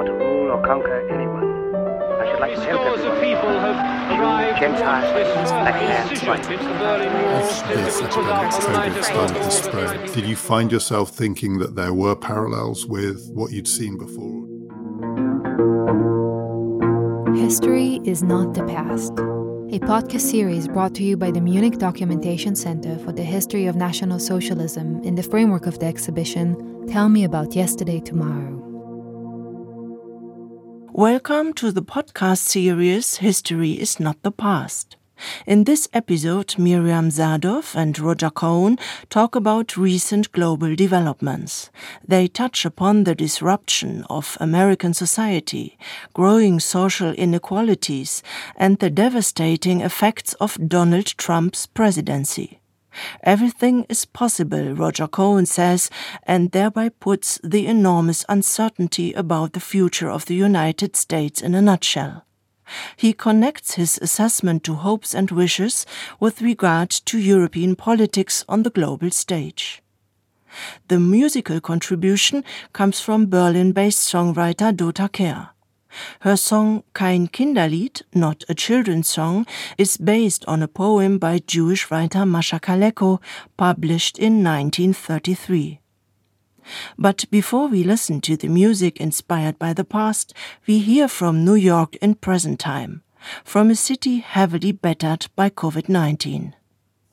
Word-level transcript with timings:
want 0.00 0.18
to 0.18 0.24
rule 0.24 0.50
or 0.50 0.62
conquer 0.64 1.06
anyone. 1.10 1.44
I 2.20 2.30
should 2.30 2.40
like 2.40 2.54
to 2.54 2.64
help 2.64 2.80
Scores 2.80 3.00
of 3.00 3.06
everyone. 3.06 3.36
people 3.36 3.60
have 3.60 4.18
arrived 4.18 4.60
Gentiles, 4.60 5.04
to 5.04 5.12
watch 5.12 5.26
this 5.26 5.50
black 5.50 5.74
first 5.74 5.92
hats, 5.92 6.08
decision 6.08 6.28
white 6.28 6.44
since 6.46 6.62
the 6.62 6.68
Berlin 6.68 7.12
Wall 7.12 7.28
As 7.36 7.62
that 7.62 7.74
this 7.76 8.00
was 8.00 8.14
put 8.14 8.24
up 8.24 8.38
on 8.38 8.50
the 8.50 8.56
epidemic 8.56 8.72
night 8.72 8.96
of 8.96 9.04
started 9.04 9.34
to 9.34 9.40
October 9.40 9.50
spread, 9.50 10.12
did 10.14 10.24
you 10.24 10.36
find 10.36 10.72
yourself 10.72 11.10
thinking 11.10 11.58
that 11.58 11.74
there 11.74 11.92
were 11.92 12.16
parallels 12.16 12.86
with 12.86 13.28
what 13.34 13.52
you'd 13.52 13.68
seen 13.68 13.98
before? 13.98 14.46
History 17.36 18.00
is 18.04 18.22
not 18.22 18.54
the 18.54 18.64
past. 18.64 19.12
A 19.12 19.78
podcast 19.80 20.22
series 20.22 20.66
brought 20.66 20.94
to 20.94 21.04
you 21.04 21.18
by 21.18 21.30
the 21.30 21.42
Munich 21.42 21.78
Documentation 21.78 22.56
Center 22.56 22.98
for 23.00 23.12
the 23.12 23.22
History 23.22 23.66
of 23.66 23.76
National 23.76 24.18
Socialism 24.18 25.02
in 25.04 25.14
the 25.14 25.22
framework 25.22 25.66
of 25.66 25.78
the 25.78 25.86
exhibition 25.86 26.86
Tell 26.88 27.10
Me 27.10 27.24
About 27.24 27.54
Yesterday 27.54 28.00
Tomorrow. 28.00 28.59
Welcome 31.00 31.54
to 31.54 31.72
the 31.72 31.80
podcast 31.80 32.40
series 32.40 33.16
History 33.16 33.72
is 33.72 33.98
Not 33.98 34.22
the 34.22 34.30
Past. 34.30 34.96
In 35.46 35.64
this 35.64 35.88
episode, 35.94 36.58
Miriam 36.58 37.08
Zadoff 37.08 37.74
and 37.74 37.98
Roger 37.98 38.28
Cohen 38.28 38.78
talk 39.08 39.34
about 39.34 39.78
recent 39.78 40.30
global 40.32 40.76
developments. 40.76 41.70
They 42.06 42.28
touch 42.28 42.66
upon 42.66 43.04
the 43.04 43.14
disruption 43.14 44.04
of 44.10 44.36
American 44.40 44.92
society, 44.92 45.78
growing 46.12 46.60
social 46.60 47.12
inequalities, 47.12 48.22
and 48.54 48.78
the 48.78 48.90
devastating 48.90 49.80
effects 49.80 50.34
of 50.34 50.58
Donald 50.68 51.06
Trump's 51.16 51.64
presidency. 51.64 52.59
Everything 53.22 53.86
is 53.88 54.04
possible, 54.04 54.74
Roger 54.74 55.08
Cohen 55.08 55.46
says, 55.46 55.90
and 56.24 56.50
thereby 56.50 56.88
puts 56.88 57.38
the 57.42 57.66
enormous 57.66 58.24
uncertainty 58.28 59.12
about 59.12 59.52
the 59.52 59.60
future 59.60 60.10
of 60.10 60.26
the 60.26 60.34
United 60.34 60.96
States 60.96 61.40
in 61.40 61.54
a 61.54 61.62
nutshell. 61.62 62.24
He 62.96 63.12
connects 63.12 63.74
his 63.74 63.98
assessment 64.00 64.62
to 64.64 64.74
hopes 64.74 65.14
and 65.14 65.30
wishes 65.30 65.86
with 66.20 66.42
regard 66.42 66.90
to 66.90 67.18
European 67.18 67.74
politics 67.76 68.44
on 68.48 68.62
the 68.62 68.70
global 68.70 69.10
stage. 69.10 69.82
The 70.88 70.98
musical 70.98 71.60
contribution 71.60 72.44
comes 72.72 73.00
from 73.00 73.30
Berlin 73.30 73.72
based 73.72 74.00
songwriter 74.12 74.72
Dota 74.72 75.08
Kehr. 75.08 75.50
Her 76.20 76.36
song 76.36 76.82
Kein 76.94 77.28
Kinderlied, 77.28 78.02
not 78.14 78.44
a 78.48 78.54
children's 78.54 79.08
song, 79.08 79.46
is 79.78 79.96
based 79.96 80.44
on 80.46 80.62
a 80.62 80.68
poem 80.68 81.18
by 81.18 81.38
Jewish 81.38 81.90
writer 81.90 82.20
Mascha 82.20 82.60
Kaléko, 82.60 83.20
published 83.56 84.18
in 84.18 84.44
1933. 84.44 85.80
But 86.98 87.24
before 87.30 87.68
we 87.68 87.82
listen 87.82 88.20
to 88.22 88.36
the 88.36 88.48
music 88.48 89.00
inspired 89.00 89.58
by 89.58 89.72
the 89.72 89.84
past, 89.84 90.34
we 90.66 90.78
hear 90.78 91.08
from 91.08 91.44
New 91.44 91.54
York 91.54 91.96
in 91.96 92.14
present 92.14 92.60
time, 92.60 93.02
from 93.44 93.70
a 93.70 93.74
city 93.74 94.18
heavily 94.18 94.72
battered 94.72 95.26
by 95.34 95.50
COVID 95.50 95.88
19. 95.88 96.54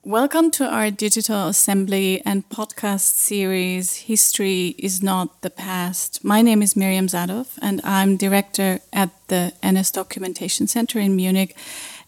Welcome 0.04 0.52
to 0.52 0.64
our 0.64 0.92
digital 0.92 1.48
assembly 1.48 2.22
and 2.24 2.48
podcast 2.48 3.00
series, 3.00 4.06
History 4.06 4.76
is 4.78 5.02
Not 5.02 5.42
the 5.42 5.50
Past. 5.50 6.24
My 6.24 6.40
name 6.40 6.62
is 6.62 6.76
Miriam 6.76 7.08
Zadoff, 7.08 7.58
and 7.60 7.80
I'm 7.82 8.16
director 8.16 8.78
at 8.92 9.10
the 9.26 9.52
NS 9.60 9.90
Documentation 9.90 10.68
Center 10.68 11.00
in 11.00 11.16
Munich. 11.16 11.56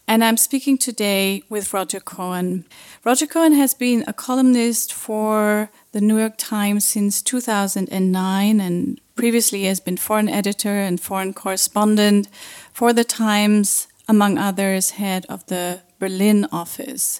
And 0.07 0.23
I'm 0.23 0.37
speaking 0.37 0.77
today 0.77 1.43
with 1.49 1.73
Roger 1.73 1.99
Cohen. 1.99 2.63
Roger 3.03 3.27
Cohen 3.27 3.53
has 3.53 3.73
been 3.73 4.05
a 4.07 4.13
columnist 4.13 4.93
for 4.93 5.69
the 5.91 5.99
New 5.99 6.17
York 6.17 6.35
Times 6.37 6.85
since 6.85 7.21
2009 7.21 8.61
and 8.61 9.01
previously 9.15 9.65
has 9.65 9.81
been 9.81 9.97
foreign 9.97 10.29
editor 10.29 10.79
and 10.79 10.99
foreign 10.99 11.33
correspondent 11.33 12.29
for 12.71 12.93
the 12.93 13.03
Times, 13.03 13.89
among 14.07 14.37
others, 14.37 14.91
head 14.91 15.25
of 15.27 15.45
the 15.47 15.81
Berlin 15.99 16.47
office. 16.53 17.19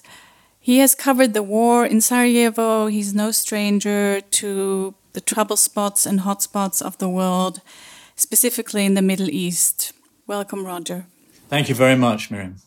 He 0.64 0.78
has 0.78 0.94
covered 0.94 1.34
the 1.34 1.42
war 1.42 1.84
in 1.84 2.00
Sarajevo. 2.00 2.86
He's 2.86 3.12
no 3.12 3.32
stranger 3.32 4.20
to 4.20 4.94
the 5.12 5.20
trouble 5.20 5.56
spots 5.56 6.06
and 6.06 6.20
hotspots 6.20 6.80
of 6.80 6.96
the 6.98 7.08
world, 7.08 7.60
specifically 8.14 8.86
in 8.86 8.94
the 8.94 9.02
Middle 9.02 9.28
East. 9.28 9.92
Welcome, 10.28 10.64
Roger. 10.64 11.06
Thank 11.48 11.68
you 11.68 11.74
very 11.74 11.96
much, 11.96 12.30
Miriam. 12.30 12.58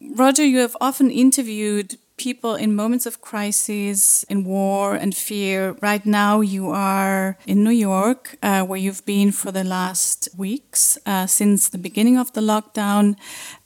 Roger, 0.00 0.44
you 0.44 0.58
have 0.58 0.76
often 0.80 1.10
interviewed 1.10 1.98
people 2.16 2.54
in 2.54 2.74
moments 2.74 3.06
of 3.06 3.20
crisis, 3.20 4.22
in 4.24 4.44
war 4.44 4.94
and 4.94 5.14
fear. 5.14 5.76
Right 5.82 6.06
now, 6.06 6.40
you 6.40 6.70
are 6.70 7.36
in 7.46 7.64
New 7.64 7.70
York, 7.70 8.36
uh, 8.42 8.62
where 8.62 8.78
you've 8.78 9.04
been 9.04 9.32
for 9.32 9.50
the 9.50 9.64
last 9.64 10.28
weeks 10.36 10.96
uh, 11.06 11.26
since 11.26 11.68
the 11.68 11.78
beginning 11.78 12.16
of 12.16 12.32
the 12.32 12.40
lockdown 12.40 13.16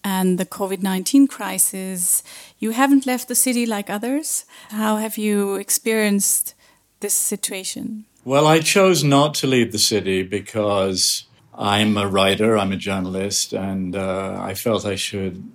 and 0.03 0.39
the 0.39 0.47
COVID 0.47 0.83
19 0.83 1.27
crisis. 1.27 2.23
You 2.59 2.73
haven't 2.73 3.07
left 3.07 3.29
the 3.29 3.35
city 3.35 3.67
like 3.67 3.89
others. 3.89 4.45
How 4.71 4.97
have 4.97 5.17
you 5.17 5.55
experienced 5.55 6.55
this 7.01 7.15
situation? 7.15 8.05
Well, 8.25 8.47
I 8.47 8.61
chose 8.61 9.05
not 9.05 9.35
to 9.35 9.47
leave 9.47 9.71
the 9.71 9.79
city 9.79 10.23
because 10.23 11.25
I'm 11.55 11.97
a 11.97 12.09
writer, 12.09 12.59
I'm 12.59 12.73
a 12.73 12.77
journalist, 12.77 13.53
and 13.53 13.95
uh, 13.95 14.39
I 14.41 14.55
felt 14.55 14.85
I 14.85 14.97
should 14.97 15.51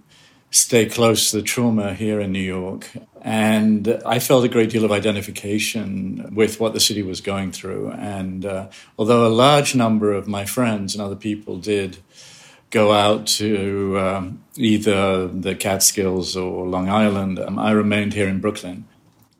stay 0.49 0.85
close 0.85 1.31
to 1.31 1.37
the 1.37 1.43
trauma 1.43 1.93
here 1.93 2.21
in 2.21 2.31
New 2.31 2.39
York. 2.39 2.89
And 3.21 4.01
I 4.05 4.19
felt 4.19 4.45
a 4.45 4.49
great 4.49 4.69
deal 4.69 4.85
of 4.85 4.91
identification 4.91 6.33
with 6.35 6.59
what 6.59 6.73
the 6.73 6.79
city 6.79 7.03
was 7.03 7.21
going 7.21 7.51
through. 7.51 7.91
And 7.91 8.45
uh, 8.45 8.67
although 8.97 9.25
a 9.25 9.29
large 9.29 9.75
number 9.75 10.13
of 10.13 10.27
my 10.27 10.45
friends 10.45 10.93
and 10.93 11.01
other 11.01 11.15
people 11.15 11.57
did 11.57 11.97
go 12.73 12.91
out 12.91 13.27
to 13.27 13.99
um, 13.99 14.43
either 14.57 15.27
the 15.27 15.53
Catskills 15.55 16.35
or 16.35 16.65
Long 16.67 16.89
Island, 16.89 17.39
um, 17.39 17.59
I 17.59 17.71
remained 17.71 18.13
here 18.13 18.27
in 18.27 18.41
Brooklyn. 18.41 18.85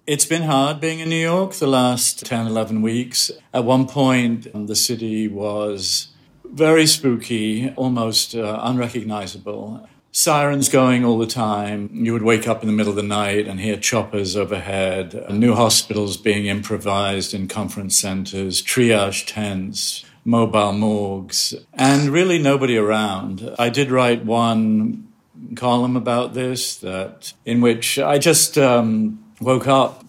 It's 0.06 0.26
been 0.26 0.44
hard 0.44 0.80
being 0.80 1.00
in 1.00 1.10
New 1.10 1.16
York 1.16 1.54
the 1.54 1.68
last 1.68 2.26
10, 2.26 2.46
11 2.46 2.82
weeks. 2.82 3.32
At 3.54 3.64
one 3.66 3.88
point, 3.88 4.48
um, 4.54 4.68
the 4.68 4.76
city 4.76 5.28
was 5.28 6.10
very 6.46 6.86
spooky, 6.86 7.74
almost 7.76 8.36
uh, 8.36 8.60
unrecognizable 8.62 9.90
sirens 10.12 10.70
going 10.70 11.04
all 11.04 11.18
the 11.18 11.26
time. 11.26 11.90
You 11.92 12.14
would 12.14 12.22
wake 12.22 12.48
up 12.48 12.62
in 12.62 12.68
the 12.68 12.74
middle 12.74 12.92
of 12.92 12.96
the 12.96 13.02
night 13.02 13.48
and 13.48 13.60
hear 13.60 13.78
choppers 13.78 14.36
overhead, 14.36 15.26
new 15.32 15.56
hospitals 15.56 16.18
being 16.18 16.46
improvised 16.46 17.34
in 17.34 17.48
conference 17.48 17.98
centers, 17.98 18.62
triage 18.62 19.26
tents, 19.26 20.06
mobile 20.26 20.74
morgues, 20.74 21.54
and 21.74 22.10
really 22.10 22.40
nobody 22.40 22.78
around. 22.78 23.54
I 23.60 23.70
did 23.70 23.92
write 23.92 24.26
one 24.26 25.08
column 25.56 25.96
about 25.96 26.34
this 26.34 26.76
that 26.78 27.34
in 27.46 27.62
which 27.62 28.00
I 28.00 28.18
just 28.18 28.58
um, 28.58 29.24
woke 29.42 29.68
up 29.68 30.04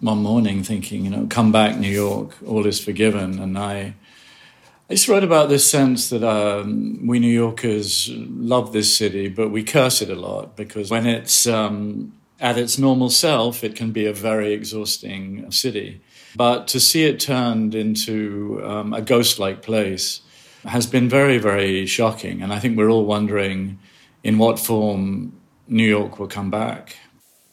one 0.00 0.22
morning 0.22 0.62
thinking, 0.62 1.04
you 1.04 1.10
know, 1.10 1.26
come 1.28 1.52
back, 1.52 1.78
New 1.78 1.90
York, 1.90 2.36
all 2.46 2.66
is 2.66 2.78
forgiven, 2.78 3.38
and 3.38 3.58
I 3.58 3.94
I 4.88 4.94
just 4.94 5.08
wrote 5.08 5.24
about 5.24 5.48
this 5.48 5.68
sense 5.68 6.10
that 6.10 6.22
um, 6.22 7.08
we 7.08 7.18
New 7.18 7.26
Yorkers 7.26 8.08
love 8.14 8.72
this 8.72 8.96
city, 8.96 9.28
but 9.28 9.50
we 9.50 9.64
curse 9.64 10.00
it 10.00 10.10
a 10.10 10.14
lot 10.14 10.54
because 10.54 10.92
when 10.92 11.06
it's 11.06 11.48
um, 11.48 12.12
at 12.38 12.56
its 12.56 12.78
normal 12.78 13.10
self, 13.10 13.64
it 13.64 13.74
can 13.74 13.90
be 13.90 14.06
a 14.06 14.12
very 14.12 14.52
exhausting 14.52 15.50
city. 15.50 16.02
But 16.36 16.68
to 16.68 16.80
see 16.80 17.04
it 17.04 17.18
turned 17.18 17.74
into 17.74 18.60
um, 18.64 18.92
a 18.92 19.00
ghost 19.00 19.38
like 19.38 19.62
place 19.62 20.20
has 20.64 20.86
been 20.86 21.08
very, 21.08 21.38
very 21.38 21.86
shocking. 21.86 22.42
And 22.42 22.52
I 22.52 22.58
think 22.58 22.76
we're 22.76 22.90
all 22.90 23.06
wondering 23.06 23.78
in 24.22 24.38
what 24.38 24.58
form 24.58 25.32
New 25.68 25.88
York 25.88 26.18
will 26.18 26.28
come 26.28 26.50
back. 26.50 26.96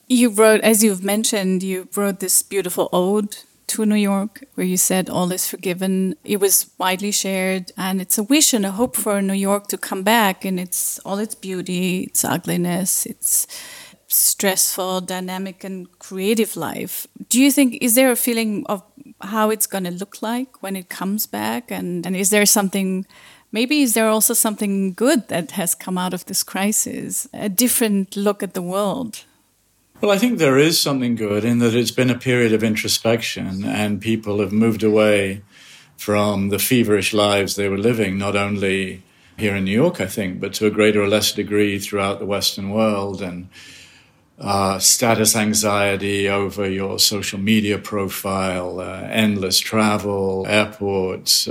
You 0.08 0.30
wrote, 0.30 0.62
as 0.62 0.84
you've 0.84 1.04
mentioned, 1.04 1.64
you 1.64 1.88
wrote 1.96 2.20
this 2.20 2.44
beautiful 2.44 2.90
ode 2.92 3.38
to 3.68 3.86
New 3.86 3.96
York, 3.96 4.44
where 4.56 4.68
you 4.68 4.78
said 4.78 5.10
all 5.10 5.32
is 5.32 5.48
forgiven. 5.48 6.16
It 6.24 6.40
was 6.40 6.70
widely 6.78 7.12
shared, 7.12 7.72
and 7.78 8.02
it's 8.02 8.18
a 8.18 8.24
wish 8.24 8.54
and 8.54 8.66
a 8.66 8.72
hope 8.72 8.96
for 8.96 9.22
New 9.22 9.34
York 9.34 9.68
to 9.68 9.78
come 9.78 10.04
back 10.04 10.46
in 10.46 10.60
its 10.60 11.00
all 11.00 11.18
its 11.20 11.36
beauty, 11.36 12.02
its 12.02 12.24
ugliness, 12.26 13.06
its 13.06 13.48
stressful, 14.14 15.02
dynamic, 15.02 15.64
and 15.64 15.88
creative 16.00 16.56
life. 16.56 17.08
Do 17.30 17.42
you 17.42 17.52
think 17.52 17.78
is 17.82 17.96
there 17.96 18.12
a 18.12 18.16
feeling 18.16 18.66
of 18.68 18.84
how 19.22 19.50
it's 19.50 19.68
going 19.68 19.84
to 19.86 19.92
look 19.92 20.22
like 20.22 20.62
when 20.62 20.76
it 20.76 20.90
comes 20.90 21.26
back, 21.26 21.72
and 21.72 22.06
and 22.06 22.16
is 22.16 22.30
there 22.30 22.46
something? 22.46 23.06
Maybe 23.52 23.84
is 23.84 23.94
there 23.94 24.08
also 24.08 24.34
something 24.34 24.94
good 24.94 25.28
that 25.28 25.52
has 25.52 25.76
come 25.76 25.98
out 25.98 26.14
of 26.14 26.26
this 26.26 26.44
crisis? 26.44 27.28
A 27.34 27.50
different 27.50 28.16
look 28.16 28.42
at 28.42 28.56
the 28.56 28.64
world. 28.64 29.26
Well, 30.02 30.12
I 30.12 30.18
think 30.18 30.38
there 30.38 30.58
is 30.58 30.82
something 30.82 31.16
good 31.16 31.46
in 31.46 31.60
that 31.60 31.76
it's 31.76 31.92
been 31.92 32.10
a 32.10 32.18
period 32.18 32.52
of 32.52 32.64
introspection 32.64 33.64
and 33.64 34.02
people 34.02 34.40
have 34.40 34.52
moved 34.52 34.84
away 34.84 35.44
from 35.98 36.50
the 36.50 36.60
feverish 36.60 37.14
lives 37.14 37.56
they 37.56 37.70
were 37.70 37.78
living, 37.78 38.18
not 38.18 38.36
only 38.36 39.04
here 39.38 39.56
in 39.56 39.64
New 39.64 39.72
York, 39.72 40.02
I 40.02 40.08
think, 40.08 40.40
but 40.40 40.54
to 40.56 40.66
a 40.66 40.72
greater 40.72 41.02
or 41.02 41.08
lesser 41.08 41.36
degree 41.36 41.80
throughout 41.80 42.20
the 42.20 42.26
Western 42.26 42.70
world. 42.70 43.22
And 43.22 43.50
uh, 44.40 44.80
status 44.80 45.36
anxiety 45.36 46.28
over 46.28 46.70
your 46.70 47.00
social 47.00 47.40
media 47.40 47.78
profile, 47.78 48.80
uh, 48.80 49.08
endless 49.10 49.60
travel, 49.60 50.46
airports, 50.48 51.50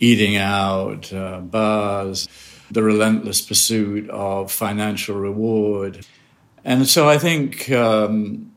eating 0.00 0.36
out, 0.36 1.12
uh, 1.12 1.40
bars, 1.40 2.28
the 2.70 2.82
relentless 2.82 3.40
pursuit 3.40 4.08
of 4.10 4.52
financial 4.52 5.16
reward. 5.16 6.06
And 6.64 6.86
so 6.86 7.08
I 7.08 7.18
think 7.18 7.70
um, 7.70 8.52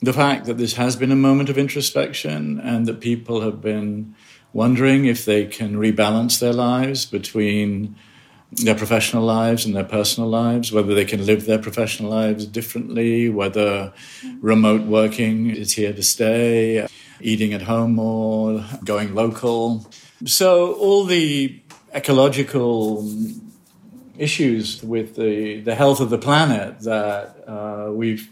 the 0.00 0.12
fact 0.12 0.46
that 0.46 0.58
this 0.58 0.74
has 0.74 0.96
been 0.96 1.12
a 1.12 1.16
moment 1.16 1.48
of 1.48 1.56
introspection 1.56 2.60
and 2.60 2.86
that 2.86 3.00
people 3.00 3.40
have 3.40 3.62
been 3.62 4.14
wondering 4.52 5.04
if 5.04 5.24
they 5.24 5.44
can 5.46 5.76
rebalance 5.76 6.38
their 6.38 6.52
lives 6.52 7.06
between 7.06 7.96
their 8.52 8.74
professional 8.74 9.24
lives 9.24 9.64
and 9.64 9.74
their 9.74 9.84
personal 9.84 10.28
lives, 10.28 10.72
whether 10.72 10.94
they 10.94 11.04
can 11.04 11.26
live 11.26 11.46
their 11.46 11.58
professional 11.58 12.10
lives 12.10 12.46
differently, 12.46 13.28
whether 13.28 13.92
remote 14.40 14.82
working 14.82 15.50
is 15.50 15.72
here 15.72 15.92
to 15.92 16.02
stay, 16.02 16.86
eating 17.20 17.52
at 17.52 17.62
home 17.62 17.94
more, 17.94 18.64
going 18.84 19.14
local. 19.14 19.86
So, 20.24 20.74
all 20.74 21.04
the 21.04 21.60
ecological 21.94 23.10
issues 24.18 24.82
with 24.82 25.16
the, 25.16 25.60
the 25.60 25.74
health 25.74 26.00
of 26.00 26.10
the 26.10 26.18
planet 26.18 26.80
that 26.80 27.36
uh, 27.46 27.90
we've 27.92 28.28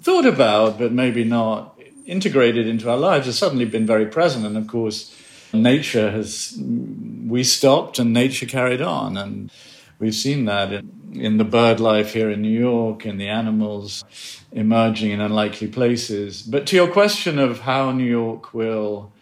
thought 0.00 0.26
about, 0.26 0.78
but 0.78 0.92
maybe 0.92 1.24
not 1.24 1.78
integrated 2.06 2.66
into 2.66 2.90
our 2.90 2.96
lives, 2.96 3.26
have 3.26 3.34
suddenly 3.34 3.64
been 3.64 3.86
very 3.86 4.06
present. 4.06 4.46
And 4.46 4.56
of 4.56 4.66
course, 4.66 5.14
nature 5.52 6.10
has, 6.10 6.58
we 6.58 7.44
stopped 7.44 7.98
and 7.98 8.12
nature 8.12 8.46
carried 8.46 8.82
on. 8.82 9.16
And 9.16 9.50
we've 9.98 10.14
seen 10.14 10.46
that 10.46 10.72
in, 10.72 10.90
in 11.14 11.36
the 11.38 11.44
bird 11.44 11.80
life 11.80 12.14
here 12.14 12.30
in 12.30 12.42
New 12.42 12.58
York, 12.58 13.06
in 13.06 13.18
the 13.18 13.28
animals 13.28 14.04
emerging 14.52 15.10
in 15.10 15.20
unlikely 15.20 15.68
places. 15.68 16.42
But 16.42 16.66
to 16.68 16.76
your 16.76 16.88
question 16.88 17.38
of 17.38 17.60
how 17.60 17.92
New 17.92 18.10
York 18.10 18.52
will 18.54 19.12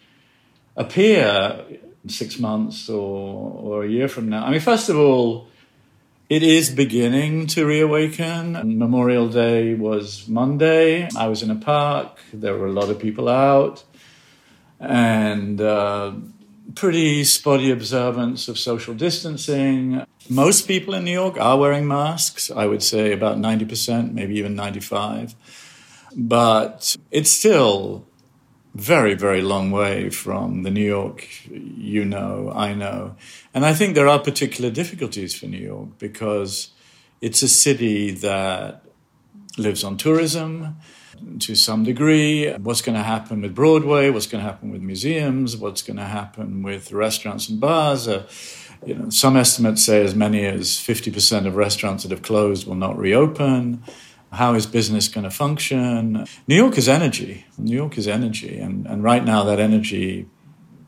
appear 0.75 1.65
six 2.07 2.39
months 2.39 2.89
or, 2.89 3.51
or 3.61 3.83
a 3.83 3.89
year 3.89 4.07
from 4.07 4.29
now, 4.29 4.45
I 4.45 4.51
mean, 4.51 4.59
first 4.59 4.89
of 4.89 4.97
all, 4.97 5.47
it 6.29 6.43
is 6.43 6.69
beginning 6.69 7.47
to 7.47 7.65
reawaken. 7.65 8.53
Memorial 8.79 9.27
Day 9.27 9.73
was 9.73 10.29
Monday. 10.29 11.09
I 11.17 11.27
was 11.27 11.43
in 11.43 11.51
a 11.51 11.55
park. 11.55 12.19
There 12.31 12.57
were 12.57 12.67
a 12.67 12.71
lot 12.71 12.89
of 12.89 12.99
people 12.99 13.27
out 13.27 13.83
and 14.81 15.61
uh, 15.61 16.11
pretty 16.75 17.23
spotty 17.23 17.71
observance 17.71 18.47
of 18.47 18.57
social 18.57 18.93
distancing. 18.93 20.03
Most 20.27 20.67
people 20.67 20.93
in 20.93 21.05
New 21.05 21.11
York 21.11 21.39
are 21.39 21.57
wearing 21.57 21.87
masks. 21.87 22.49
I 22.49 22.65
would 22.65 22.81
say 22.81 23.13
about 23.13 23.37
90%, 23.37 24.13
maybe 24.13 24.35
even 24.37 24.55
95. 24.55 25.35
But 26.15 26.97
it's 27.11 27.31
still 27.31 28.05
very, 28.73 29.13
very 29.13 29.41
long 29.41 29.69
way 29.69 30.09
from 30.09 30.63
the 30.63 30.71
New 30.71 30.85
York 30.85 31.27
you 31.49 32.05
know, 32.05 32.51
I 32.55 32.73
know. 32.73 33.15
And 33.53 33.65
I 33.65 33.73
think 33.73 33.95
there 33.95 34.07
are 34.07 34.19
particular 34.19 34.71
difficulties 34.71 35.35
for 35.35 35.45
New 35.45 35.57
York 35.57 35.99
because 35.99 36.71
it's 37.19 37.41
a 37.41 37.47
city 37.47 38.11
that 38.11 38.83
lives 39.57 39.83
on 39.83 39.97
tourism 39.97 40.77
to 41.39 41.55
some 41.55 41.83
degree. 41.83 42.51
What's 42.53 42.81
going 42.81 42.97
to 42.97 43.03
happen 43.03 43.41
with 43.41 43.55
Broadway? 43.55 44.09
What's 44.09 44.27
going 44.27 44.43
to 44.43 44.49
happen 44.49 44.71
with 44.71 44.81
museums? 44.81 45.57
What's 45.57 45.81
going 45.81 45.97
to 45.97 46.05
happen 46.05 46.63
with 46.63 46.91
restaurants 46.91 47.49
and 47.49 47.59
bars? 47.59 48.07
Uh, 48.07 48.27
you 48.85 48.95
know, 48.95 49.09
some 49.09 49.37
estimates 49.37 49.83
say 49.83 50.03
as 50.03 50.15
many 50.15 50.45
as 50.45 50.71
50% 50.71 51.45
of 51.45 51.55
restaurants 51.55 52.03
that 52.03 52.11
have 52.11 52.21
closed 52.21 52.65
will 52.67 52.75
not 52.75 52.97
reopen. 52.97 53.83
How 54.31 54.53
is 54.53 54.65
business 54.65 55.07
going 55.07 55.25
to 55.25 55.31
function? 55.31 56.25
New 56.47 56.55
York 56.55 56.77
is 56.77 56.87
energy. 56.87 57.45
New 57.57 57.75
York 57.75 57.97
is 57.97 58.07
energy. 58.07 58.57
And, 58.57 58.85
and 58.87 59.03
right 59.03 59.23
now, 59.23 59.43
that 59.43 59.59
energy 59.59 60.27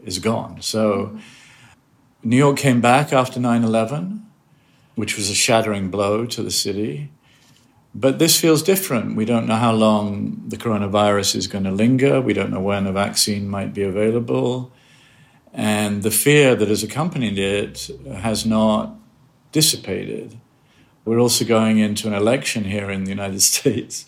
is 0.03 0.19
gone. 0.19 0.61
So, 0.61 1.17
New 2.23 2.37
York 2.37 2.57
came 2.57 2.79
back 2.79 3.11
after 3.11 3.39
9 3.39 3.63
11, 3.63 4.25
which 4.95 5.17
was 5.17 5.29
a 5.29 5.35
shattering 5.35 5.91
blow 5.91 6.25
to 6.25 6.41
the 6.41 6.51
city. 6.51 7.11
But 7.95 8.17
this 8.17 8.39
feels 8.39 8.63
different. 8.63 9.15
We 9.15 9.25
don't 9.25 9.47
know 9.47 9.55
how 9.55 9.71
long 9.73 10.43
the 10.47 10.57
coronavirus 10.57 11.35
is 11.35 11.47
going 11.47 11.65
to 11.65 11.71
linger. 11.71 12.19
We 12.21 12.33
don't 12.33 12.49
know 12.49 12.59
when 12.59 12.87
a 12.87 12.91
vaccine 12.91 13.47
might 13.47 13.73
be 13.73 13.83
available. 13.83 14.71
And 15.53 16.01
the 16.01 16.09
fear 16.09 16.55
that 16.55 16.67
has 16.67 16.81
accompanied 16.81 17.37
it 17.37 17.91
has 18.11 18.45
not 18.45 18.95
dissipated. 19.51 20.39
We're 21.05 21.19
also 21.19 21.45
going 21.45 21.77
into 21.77 22.07
an 22.07 22.13
election 22.13 22.63
here 22.63 22.89
in 22.89 23.03
the 23.03 23.11
United 23.11 23.41
States 23.53 24.05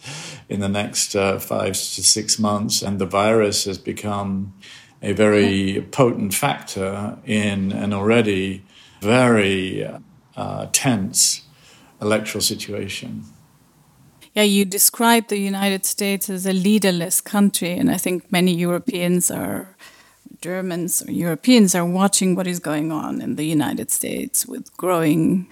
in 0.50 0.62
the 0.62 0.70
next 0.70 1.16
uh, 1.16 1.38
five 1.38 1.74
to 1.74 2.04
six 2.04 2.40
months, 2.40 2.82
and 2.82 3.00
the 3.00 3.06
virus 3.06 3.66
has 3.66 3.78
become 3.78 4.54
a 5.02 5.12
very 5.12 5.86
potent 5.92 6.34
factor 6.34 7.20
in 7.26 7.72
an 7.72 7.94
already 7.94 8.64
very 9.02 9.88
uh, 10.36 10.68
tense 10.72 11.42
electoral 12.02 12.42
situation. 12.42 13.26
Yeah, 14.36 14.44
you 14.44 14.66
described 14.66 15.30
the 15.30 15.38
United 15.40 15.86
States 15.86 16.30
as 16.30 16.46
a 16.46 16.52
leaderless 16.52 17.22
country, 17.22 17.72
and 17.72 17.90
I 17.90 17.96
think 17.96 18.30
many 18.34 18.54
Europeans 18.54 19.32
are 19.32 19.78
Germans 20.42 21.02
or 21.08 21.12
Europeans 21.12 21.74
are 21.74 21.86
watching 21.86 22.36
what 22.36 22.46
is 22.46 22.60
going 22.60 22.92
on 22.92 23.22
in 23.22 23.38
the 23.38 23.46
United 23.46 23.90
States 23.92 24.46
with 24.46 24.76
growing 24.76 25.48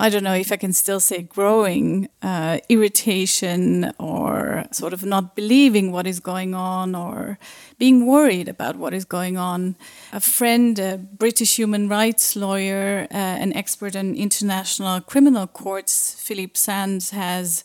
I 0.00 0.10
don't 0.10 0.22
know 0.22 0.34
if 0.34 0.52
I 0.52 0.56
can 0.56 0.72
still 0.72 1.00
say 1.00 1.22
growing 1.22 2.08
uh, 2.22 2.58
irritation 2.68 3.92
or 3.98 4.64
sort 4.70 4.92
of 4.92 5.04
not 5.04 5.34
believing 5.34 5.90
what 5.90 6.06
is 6.06 6.20
going 6.20 6.54
on 6.54 6.94
or 6.94 7.36
being 7.78 8.06
worried 8.06 8.46
about 8.46 8.76
what 8.76 8.94
is 8.94 9.04
going 9.04 9.36
on. 9.36 9.74
A 10.12 10.20
friend, 10.20 10.78
a 10.78 10.98
British 10.98 11.56
human 11.56 11.88
rights 11.88 12.36
lawyer, 12.36 13.08
uh, 13.10 13.16
an 13.16 13.52
expert 13.54 13.96
in 13.96 14.14
international 14.14 15.00
criminal 15.00 15.48
courts, 15.48 16.14
Philippe 16.14 16.54
Sands, 16.54 17.10
has 17.10 17.64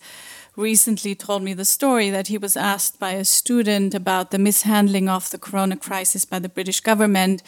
recently 0.56 1.16
told 1.16 1.42
me 1.42 1.54
the 1.54 1.66
story 1.66 2.10
that 2.12 2.28
he 2.28 2.38
was 2.38 2.56
asked 2.56 3.00
by 3.00 3.12
a 3.12 3.26
student 3.26 3.96
about 3.96 4.30
the 4.30 4.38
mishandling 4.38 5.10
of 5.10 5.30
the 5.32 5.40
corona 5.40 5.76
crisis 5.76 6.26
by 6.26 6.38
the 6.38 6.50
British 6.50 6.80
government. 6.80 7.42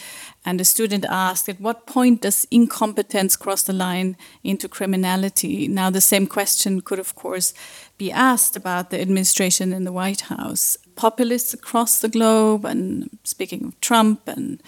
And 0.43 0.59
the 0.59 0.65
student 0.65 1.05
asked, 1.07 1.47
At 1.47 1.61
what 1.61 1.85
point 1.85 2.21
does 2.21 2.47
incompetence 2.49 3.35
cross 3.35 3.63
the 3.63 3.73
line 3.73 4.17
into 4.43 4.67
criminality? 4.67 5.67
Now, 5.67 5.89
the 5.89 6.01
same 6.01 6.25
question 6.25 6.81
could, 6.81 6.99
of 6.99 7.15
course, 7.15 7.53
be 7.97 8.11
asked 8.11 8.55
about 8.55 8.89
the 8.89 8.99
administration 8.99 9.71
in 9.71 9.83
the 9.83 9.91
White 9.91 10.21
House. 10.21 10.77
Populists 10.95 11.53
across 11.53 11.99
the 11.99 12.09
globe, 12.09 12.65
and 12.65 13.09
speaking 13.23 13.65
of 13.65 13.79
Trump 13.81 14.27
and 14.27 14.63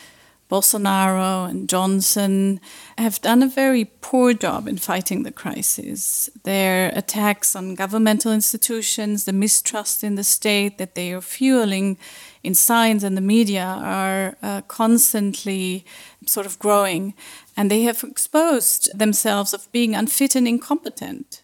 Bolsonaro 0.50 1.50
and 1.50 1.68
Johnson 1.68 2.62
have 2.98 3.22
done 3.22 3.44
a 3.44 3.48
very 3.48 3.86
poor 3.86 4.34
job 4.34 4.68
in 4.68 4.78
fighting 4.78 5.24
the 5.24 5.32
crisis. 5.32 6.30
Their 6.44 6.92
attacks 6.96 7.56
on 7.56 7.76
governmental 7.76 8.32
institutions, 8.32 9.26
the 9.26 9.34
mistrust 9.34 10.04
in 10.04 10.16
the 10.16 10.24
state 10.24 10.78
that 10.78 10.96
they 10.96 11.12
are 11.12 11.22
fueling 11.22 11.98
in 12.44 12.54
science 12.54 13.04
and 13.04 13.18
the 13.18 13.22
media 13.22 13.66
are 13.66 14.38
uh, 14.42 14.62
constantly 14.62 15.86
sort 16.26 16.46
of 16.46 16.60
growing. 16.60 17.14
And 17.58 17.70
they 17.70 17.82
have 17.82 18.04
exposed 18.04 18.98
themselves 18.98 19.54
of 19.54 19.70
being 19.74 19.96
unfit 19.96 20.36
and 20.36 20.48
incompetent. 20.48 21.44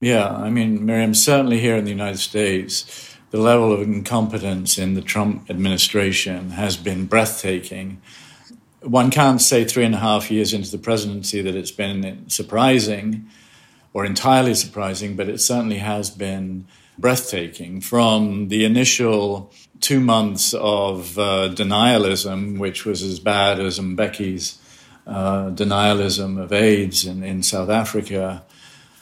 Yeah, 0.00 0.28
I 0.28 0.50
mean, 0.50 0.84
Miriam, 0.84 1.14
certainly 1.14 1.58
here 1.58 1.76
in 1.76 1.84
the 1.84 1.90
United 1.90 2.18
States, 2.18 3.16
the 3.30 3.40
level 3.40 3.72
of 3.72 3.82
incompetence 3.82 4.78
in 4.78 4.94
the 4.94 5.02
Trump 5.02 5.50
administration 5.50 6.50
has 6.50 6.76
been 6.76 7.06
breathtaking 7.06 8.00
one 8.84 9.10
can't 9.10 9.40
say 9.40 9.64
three 9.64 9.84
and 9.84 9.94
a 9.94 9.98
half 9.98 10.30
years 10.30 10.52
into 10.52 10.70
the 10.70 10.78
presidency 10.78 11.40
that 11.42 11.54
it's 11.54 11.70
been 11.70 12.28
surprising 12.28 13.28
or 13.92 14.04
entirely 14.04 14.54
surprising, 14.54 15.16
but 15.16 15.28
it 15.28 15.40
certainly 15.40 15.78
has 15.78 16.10
been 16.10 16.66
breathtaking 16.98 17.80
from 17.80 18.48
the 18.48 18.64
initial 18.64 19.52
two 19.80 20.00
months 20.00 20.54
of 20.54 21.18
uh, 21.18 21.48
denialism, 21.52 22.58
which 22.58 22.84
was 22.84 23.02
as 23.02 23.18
bad 23.18 23.60
as 23.60 23.78
Mbeki's 23.78 24.58
uh, 25.06 25.50
denialism 25.50 26.40
of 26.40 26.52
AIDS 26.52 27.04
in, 27.04 27.22
in 27.22 27.42
South 27.42 27.68
Africa. 27.68 28.44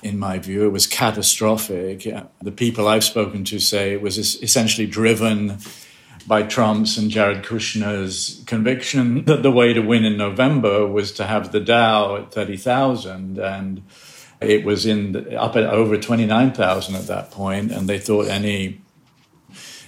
In 0.03 0.19
my 0.19 0.39
view, 0.39 0.67
it 0.67 0.71
was 0.71 0.87
catastrophic. 0.87 2.07
The 2.43 2.51
people 2.51 2.89
I've 2.89 3.05
spoken 3.05 3.45
to 3.45 3.61
say 3.61 3.93
it 3.93 4.03
was 4.03 4.19
essentially 4.19 4.87
driven 4.87 5.59
by 6.26 6.43
Trump's 6.43 6.99
and 6.99 7.11
Jared 7.11 7.45
Kushner's 7.45 8.43
conviction 8.47 9.25
that 9.25 9.43
the 9.43 9.50
way 9.50 9.73
to 9.73 9.81
win 9.81 10.05
in 10.05 10.17
November 10.17 10.87
was 10.87 11.12
to 11.12 11.26
have 11.26 11.52
the 11.52 11.61
Dow 11.61 12.17
at 12.17 12.33
30,000 12.33 13.38
and 13.38 13.83
it 14.41 14.64
was 14.64 14.87
in 14.87 15.12
the, 15.12 15.41
up 15.41 15.57
at 15.57 15.64
over 15.64 15.97
29,000 15.97 16.95
at 16.95 17.07
that 17.07 17.31
point 17.31 17.71
and 17.71 17.88
they 17.88 17.99
thought 17.99 18.26
any 18.26 18.81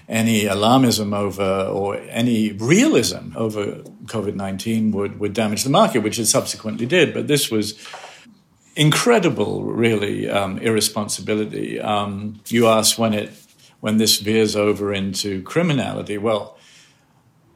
any 0.07 0.43
alarmism 0.43 1.17
over 1.17 1.67
or 1.73 1.97
any 2.11 2.53
realism 2.53 3.33
over 3.37 3.65
COVID-19 4.05 4.93
would 4.93 5.19
would 5.19 5.33
damage 5.33 5.65
the 5.65 5.71
market 5.71 6.01
which 6.03 6.19
it 6.19 6.27
subsequently 6.27 6.85
did. 6.85 7.15
But 7.15 7.27
this 7.27 7.51
was 7.51 7.75
incredible 8.77 9.63
really 9.65 10.29
um, 10.29 10.59
irresponsibility. 10.59 11.81
Um, 11.81 12.41
you 12.49 12.67
asked 12.67 12.99
when 12.99 13.15
it 13.15 13.31
when 13.85 13.99
this 13.99 14.17
veers 14.17 14.57
over 14.57 14.95
into 14.95 15.43
criminality? 15.43 16.17
Well, 16.17 16.57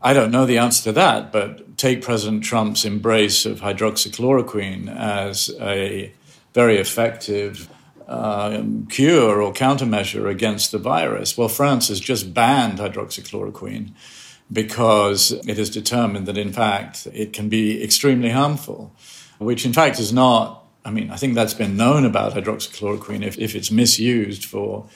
I 0.03 0.13
don't 0.13 0.31
know 0.31 0.45
the 0.45 0.59
answer 0.59 0.83
to 0.85 0.93
that, 0.93 1.33
but 1.33 1.79
take 1.79 2.03
President 2.03 2.45
Trump's 2.45 2.85
embrace 2.85 3.47
of 3.47 3.63
hydroxychloroquine 3.63 4.95
as 4.95 5.51
a 5.59 6.13
very 6.53 6.77
effective 6.77 7.71
um, 8.07 8.87
cure 8.89 9.41
or 9.41 9.55
countermeasure 9.55 10.29
against 10.29 10.71
the 10.71 10.77
virus. 10.77 11.39
Well, 11.39 11.49
France 11.49 11.89
has 11.89 11.99
just 11.99 12.35
banned 12.35 12.79
hydroxychloroquine 12.79 13.93
because 14.53 15.31
it 15.31 15.57
has 15.57 15.71
determined 15.71 16.27
that, 16.27 16.37
in 16.37 16.53
fact, 16.53 17.09
it 17.15 17.33
can 17.33 17.49
be 17.49 17.83
extremely 17.83 18.29
harmful, 18.29 18.93
which, 19.39 19.65
in 19.65 19.73
fact, 19.73 19.99
is 19.99 20.13
not. 20.13 20.63
I 20.85 20.91
mean, 20.91 21.11
I 21.11 21.17
think 21.17 21.35
that's 21.35 21.55
been 21.55 21.79
known 21.79 22.05
about 22.05 22.35
hydroxychloroquine 22.35 23.25
if, 23.25 23.39
if 23.39 23.55
it's 23.55 23.71
misused 23.71 24.45
for 24.45 24.91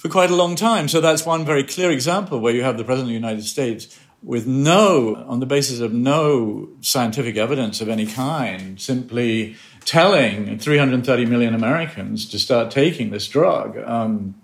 for 0.00 0.08
quite 0.08 0.30
a 0.30 0.34
long 0.34 0.56
time. 0.56 0.88
So 0.88 1.02
that's 1.02 1.26
one 1.26 1.44
very 1.44 1.62
clear 1.62 1.90
example 1.90 2.40
where 2.40 2.54
you 2.54 2.62
have 2.62 2.78
the 2.78 2.84
President 2.84 3.08
of 3.08 3.20
the 3.22 3.28
United 3.28 3.44
States 3.44 4.00
with 4.22 4.46
no, 4.46 5.14
on 5.28 5.40
the 5.40 5.46
basis 5.46 5.80
of 5.80 5.92
no 5.92 6.70
scientific 6.80 7.36
evidence 7.36 7.82
of 7.82 7.88
any 7.90 8.06
kind, 8.06 8.80
simply 8.80 9.56
telling 9.84 10.58
330 10.58 11.26
million 11.26 11.54
Americans 11.54 12.26
to 12.30 12.38
start 12.38 12.70
taking 12.70 13.10
this 13.10 13.28
drug. 13.28 13.76
Um, 13.76 14.36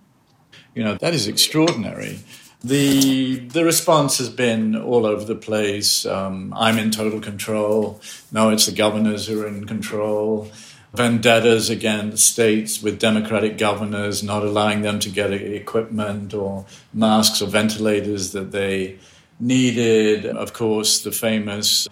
you 0.74 0.84
know, 0.84 0.94
that 0.96 1.14
is 1.14 1.26
extraordinary. 1.26 2.18
The, 2.62 3.36
the 3.36 3.64
response 3.64 4.18
has 4.18 4.28
been 4.28 4.76
all 4.76 5.06
over 5.06 5.24
the 5.24 5.34
place. 5.34 6.04
Um, 6.04 6.52
I'm 6.54 6.76
in 6.76 6.90
total 6.90 7.20
control. 7.20 8.02
No, 8.30 8.50
it's 8.50 8.66
the 8.66 8.72
governors 8.72 9.26
who 9.26 9.42
are 9.42 9.46
in 9.46 9.64
control 9.64 10.50
vendettas 10.96 11.70
against 11.70 12.26
states 12.26 12.82
with 12.82 12.98
democratic 12.98 13.58
governors, 13.58 14.22
not 14.22 14.42
allowing 14.42 14.82
them 14.82 14.98
to 15.00 15.10
get 15.10 15.32
equipment 15.32 16.34
or 16.34 16.66
masks 16.92 17.42
or 17.42 17.48
ventilators 17.48 18.32
that 18.32 18.52
they 18.52 18.98
needed. 19.38 20.26
Of 20.26 20.52
course, 20.52 21.02
the 21.02 21.12
famous 21.12 21.86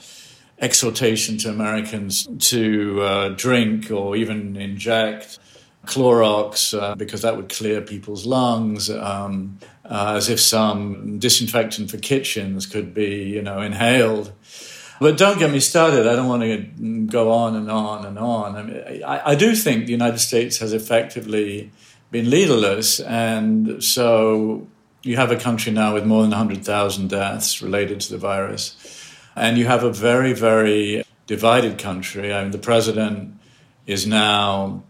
exhortation 0.59 1.37
to 1.39 1.51
Americans 1.51 2.29
to 2.51 3.03
uh, 3.03 3.29
drink 3.31 3.91
or 3.91 4.17
even 4.17 4.57
inject 4.57 5.39
Clorox 5.87 6.79
uh, 6.79 6.95
because 6.95 7.23
that 7.23 7.37
would 7.37 7.49
clear 7.49 7.81
people's 7.81 8.25
lungs, 8.25 8.89
um, 8.91 9.59
uh, 9.85 10.15
as 10.17 10.29
if 10.29 10.41
some 10.41 11.19
disinfectant 11.19 11.91
for 11.91 11.99
kitchens 11.99 12.67
could 12.67 12.95
be, 12.95 13.25
you 13.25 13.43
know, 13.43 13.61
inhaled. 13.61 14.33
But 15.01 15.19
don't 15.19 15.39
get 15.39 15.51
me 15.51 15.61
started. 15.61 16.07
I 16.07 16.15
don't 16.15 16.29
want 16.29 16.43
to 16.43 17.07
go 17.07 17.33
on 17.33 17.57
and 17.57 17.71
on 17.71 18.07
and 18.07 18.19
on. 18.19 18.57
I, 18.57 18.63
mean, 18.63 19.05
I, 19.05 19.31
I 19.33 19.35
do 19.35 19.55
think 19.55 19.87
the 19.87 19.93
United 19.93 20.19
States 20.19 20.59
has 20.59 20.73
effectively 20.73 21.73
been 22.11 22.31
leaderless, 22.31 23.01
and 23.01 23.83
so 23.83 24.67
you 25.03 25.17
have 25.17 25.33
a 25.33 25.37
country 25.37 25.73
now 25.73 25.95
with 25.95 26.07
more 26.07 26.23
than 26.23 26.31
100,000 26.31 27.09
deaths 27.09 27.61
related 27.61 28.01
to 28.03 28.13
the 28.13 28.19
virus, 28.19 28.77
and 29.35 29.59
you 29.59 29.67
have 29.67 29.83
a 29.83 29.91
very, 29.91 30.33
very 30.33 31.05
divided 31.27 31.77
country. 31.77 32.33
I 32.33 32.43
mean, 32.43 32.53
the 32.53 32.59
president 32.59 33.35
is 33.87 34.07
now 34.07 34.85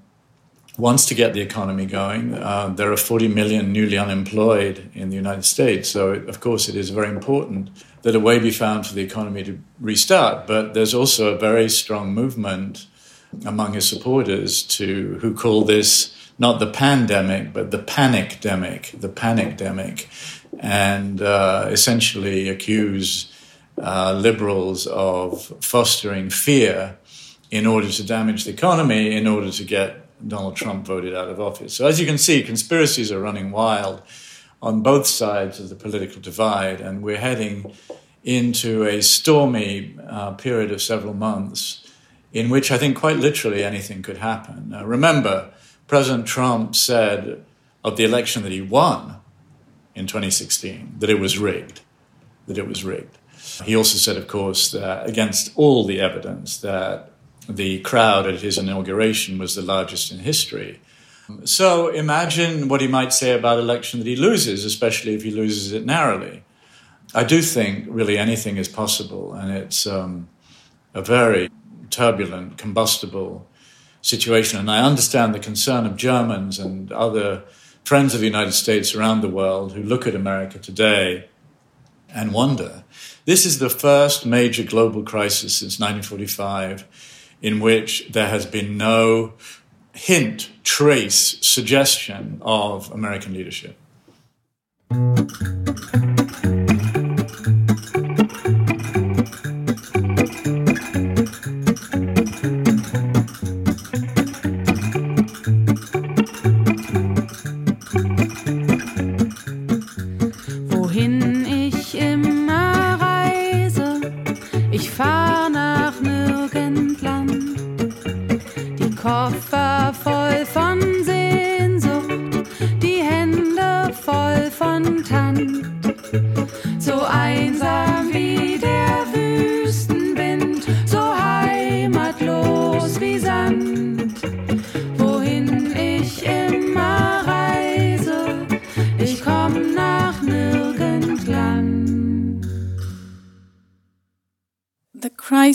wants 0.76 1.06
to 1.06 1.14
get 1.14 1.32
the 1.32 1.40
economy 1.40 1.86
going. 1.86 2.34
Uh, 2.34 2.68
there 2.68 2.92
are 2.92 2.96
40 2.96 3.28
million 3.28 3.72
newly 3.72 3.96
unemployed 3.96 4.90
in 4.92 5.08
the 5.08 5.16
United 5.16 5.44
States, 5.44 5.88
so 5.88 6.12
it, 6.12 6.28
of 6.28 6.40
course 6.40 6.68
it 6.68 6.74
is 6.74 6.90
very 6.90 7.08
important 7.08 7.70
that 8.04 8.14
a 8.14 8.20
way 8.20 8.38
be 8.38 8.50
found 8.50 8.86
for 8.86 8.94
the 8.94 9.00
economy 9.00 9.42
to 9.42 9.58
restart. 9.80 10.46
But 10.46 10.74
there's 10.74 10.94
also 10.94 11.34
a 11.34 11.38
very 11.38 11.70
strong 11.70 12.14
movement 12.14 12.86
among 13.46 13.72
his 13.72 13.88
supporters 13.88 14.62
to 14.62 15.18
who 15.20 15.34
call 15.34 15.64
this 15.64 16.14
not 16.38 16.60
the 16.60 16.70
pandemic, 16.70 17.52
but 17.52 17.70
the 17.70 17.78
panicdemic, 17.78 19.00
the 19.00 19.08
panicdemic, 19.08 20.06
and 20.58 21.22
uh, 21.22 21.68
essentially 21.70 22.48
accuse 22.48 23.32
uh, 23.80 24.12
liberals 24.12 24.86
of 24.86 25.52
fostering 25.60 26.28
fear 26.28 26.98
in 27.50 27.66
order 27.66 27.90
to 27.90 28.04
damage 28.04 28.44
the 28.44 28.50
economy, 28.50 29.16
in 29.16 29.26
order 29.26 29.50
to 29.50 29.64
get 29.64 30.04
Donald 30.28 30.56
Trump 30.56 30.86
voted 30.86 31.14
out 31.14 31.28
of 31.28 31.40
office. 31.40 31.74
So 31.74 31.86
as 31.86 31.98
you 31.98 32.06
can 32.06 32.18
see, 32.18 32.42
conspiracies 32.42 33.10
are 33.10 33.20
running 33.20 33.50
wild 33.50 34.02
on 34.62 34.82
both 34.82 35.06
sides 35.06 35.60
of 35.60 35.68
the 35.68 35.74
political 35.74 36.20
divide, 36.20 36.80
and 36.80 37.02
we're 37.02 37.18
heading 37.18 37.74
into 38.22 38.84
a 38.84 39.02
stormy 39.02 39.96
uh, 40.08 40.32
period 40.32 40.70
of 40.70 40.80
several 40.80 41.14
months 41.14 41.84
in 42.32 42.50
which 42.50 42.72
I 42.72 42.78
think 42.78 42.98
quite 42.98 43.16
literally 43.16 43.62
anything 43.62 44.02
could 44.02 44.18
happen. 44.18 44.74
Remember, 44.84 45.52
President 45.86 46.26
Trump 46.26 46.74
said 46.74 47.44
of 47.84 47.96
the 47.96 48.04
election 48.04 48.42
that 48.42 48.52
he 48.52 48.60
won 48.60 49.20
in 49.94 50.06
2016 50.06 50.96
that 50.98 51.10
it 51.10 51.20
was 51.20 51.38
rigged, 51.38 51.80
that 52.48 52.58
it 52.58 52.66
was 52.66 52.84
rigged. 52.84 53.18
He 53.64 53.76
also 53.76 53.98
said, 53.98 54.16
of 54.16 54.26
course, 54.26 54.72
that 54.72 55.08
against 55.08 55.52
all 55.54 55.86
the 55.86 56.00
evidence 56.00 56.56
that 56.58 57.12
the 57.48 57.80
crowd 57.80 58.26
at 58.26 58.40
his 58.40 58.58
inauguration 58.58 59.38
was 59.38 59.54
the 59.54 59.62
largest 59.62 60.10
in 60.10 60.20
history. 60.20 60.80
So 61.44 61.88
imagine 61.88 62.68
what 62.68 62.80
he 62.80 62.86
might 62.86 63.12
say 63.12 63.32
about 63.32 63.58
election 63.58 64.00
that 64.00 64.06
he 64.06 64.16
loses, 64.16 64.64
especially 64.64 65.14
if 65.14 65.22
he 65.22 65.30
loses 65.30 65.72
it 65.72 65.86
narrowly. 65.86 66.44
I 67.14 67.24
do 67.24 67.40
think 67.40 67.86
really 67.88 68.18
anything 68.18 68.56
is 68.56 68.68
possible, 68.68 69.32
and 69.32 69.50
it's 69.52 69.86
um, 69.86 70.28
a 70.92 71.00
very 71.00 71.50
turbulent, 71.90 72.58
combustible 72.58 73.46
situation. 74.02 74.58
And 74.58 74.70
I 74.70 74.82
understand 74.82 75.34
the 75.34 75.38
concern 75.38 75.86
of 75.86 75.96
Germans 75.96 76.58
and 76.58 76.92
other 76.92 77.44
friends 77.84 78.14
of 78.14 78.20
the 78.20 78.26
United 78.26 78.52
States 78.52 78.94
around 78.94 79.20
the 79.20 79.28
world 79.28 79.72
who 79.72 79.82
look 79.82 80.06
at 80.06 80.14
America 80.14 80.58
today 80.58 81.28
and 82.08 82.32
wonder. 82.32 82.84
This 83.24 83.46
is 83.46 83.58
the 83.58 83.70
first 83.70 84.26
major 84.26 84.62
global 84.62 85.02
crisis 85.02 85.56
since 85.56 85.78
1945 85.78 86.86
in 87.42 87.60
which 87.60 88.08
there 88.12 88.28
has 88.28 88.46
been 88.46 88.76
no 88.76 89.34
hint, 89.94 90.50
trace, 90.64 91.38
suggestion 91.40 92.38
of 92.42 92.90
American 92.92 93.32
leadership. 93.32 93.76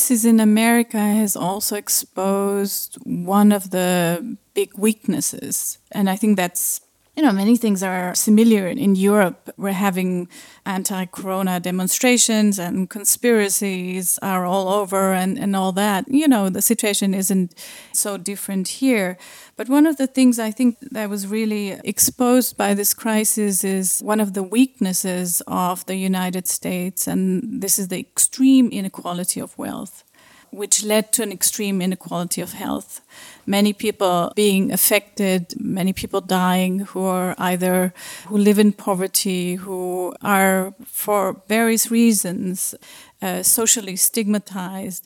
Crisis 0.10 0.26
in 0.26 0.40
America 0.40 0.98
has 0.98 1.36
also 1.36 1.76
exposed 1.76 2.98
one 3.04 3.52
of 3.52 3.70
the 3.70 4.38
big 4.56 4.72
weaknesses. 4.76 5.78
And 5.92 6.10
I 6.10 6.16
think 6.16 6.36
that's, 6.36 6.82
you 7.20 7.26
know, 7.26 7.34
many 7.34 7.58
things 7.58 7.84
are 7.84 8.16
similar 8.16 8.66
in 8.66 8.96
Europe. 8.96 9.50
We're 9.58 9.74
having 9.74 10.30
anti 10.66 11.06
corona 11.08 11.60
demonstrations 11.60 12.58
and 12.58 12.90
conspiracies 12.90 14.18
are 14.22 14.46
all 14.46 14.70
over 14.70 15.12
and, 15.12 15.38
and 15.38 15.54
all 15.54 15.74
that. 15.74 16.06
You 16.08 16.30
know, 16.30 16.50
the 16.50 16.62
situation 16.62 17.14
isn't 17.14 17.54
so 17.92 18.16
different 18.16 18.70
here. 18.70 19.18
But 19.58 19.68
one 19.68 19.86
of 19.86 19.98
the 19.98 20.08
things 20.08 20.40
I 20.40 20.52
think 20.52 20.78
that 20.80 21.10
was 21.10 21.28
really 21.28 21.72
exposed 21.84 22.56
by 22.56 22.74
this 22.74 22.94
crisis 22.94 23.66
is 23.66 24.00
one 24.00 24.22
of 24.22 24.34
the 24.34 24.44
weaknesses 24.44 25.42
of 25.46 25.86
the 25.88 25.98
United 25.98 26.48
States, 26.48 27.06
and 27.06 27.62
this 27.62 27.78
is 27.78 27.90
the 27.90 28.00
extreme 28.00 28.70
inequality 28.70 29.42
of 29.42 29.58
wealth, 29.58 30.06
which 30.52 30.84
led 30.84 31.12
to 31.14 31.24
an 31.24 31.32
extreme 31.32 31.82
inequality 31.82 32.42
of 32.42 32.54
health. 32.54 33.02
Many 33.46 33.74
people 33.74 34.32
being 34.36 34.72
affected, 34.72 35.54
many 35.60 35.94
people 35.94 36.22
dying 36.22 36.80
who 36.80 37.04
are 37.06 37.36
either 37.38 37.94
who 38.28 38.38
live 38.38 38.60
in 38.60 38.74
poverty, 38.74 39.56
who 39.56 40.14
are 40.22 40.74
for 40.86 41.42
various 41.48 41.90
reasons 41.92 42.76
uh, 43.22 43.44
socially 43.44 43.96
stigmatized 43.96 45.06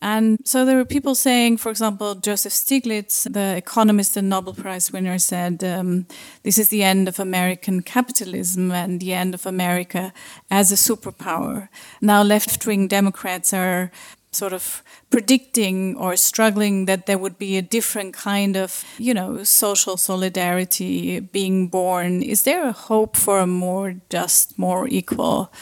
And 0.00 0.38
so 0.44 0.64
there 0.64 0.76
were 0.76 0.84
people 0.84 1.14
saying, 1.14 1.56
for 1.56 1.70
example, 1.70 2.14
Joseph 2.14 2.52
Stiglitz, 2.52 3.30
the 3.32 3.56
economist 3.56 4.16
and 4.16 4.28
Nobel 4.28 4.54
Prize 4.54 4.92
winner, 4.92 5.18
said, 5.18 5.64
um, 5.64 6.06
This 6.44 6.56
is 6.56 6.68
the 6.68 6.84
end 6.84 7.08
of 7.08 7.18
American 7.18 7.82
capitalism 7.82 8.70
and 8.70 9.00
the 9.00 9.12
end 9.12 9.34
of 9.34 9.44
America 9.44 10.12
as 10.50 10.70
a 10.70 10.76
superpower. 10.76 11.68
Now, 12.00 12.22
left 12.22 12.64
wing 12.64 12.86
Democrats 12.86 13.52
are 13.52 13.90
sort 14.38 14.52
of 14.52 14.82
predicting 15.10 15.96
or 15.96 16.16
struggling 16.16 16.86
that 16.86 17.06
there 17.06 17.18
would 17.18 17.38
be 17.38 17.58
a 17.58 17.62
different 17.62 18.14
kind 18.14 18.56
of, 18.56 18.84
you 18.98 19.12
know, 19.12 19.42
social 19.44 19.96
solidarity 19.96 21.20
being 21.20 21.68
born. 21.68 22.22
Is 22.22 22.42
there 22.42 22.68
a 22.68 22.72
hope 22.72 23.16
for 23.16 23.40
a 23.40 23.46
more 23.46 23.96
just, 24.08 24.58
more 24.58 24.86
equal 24.88 25.52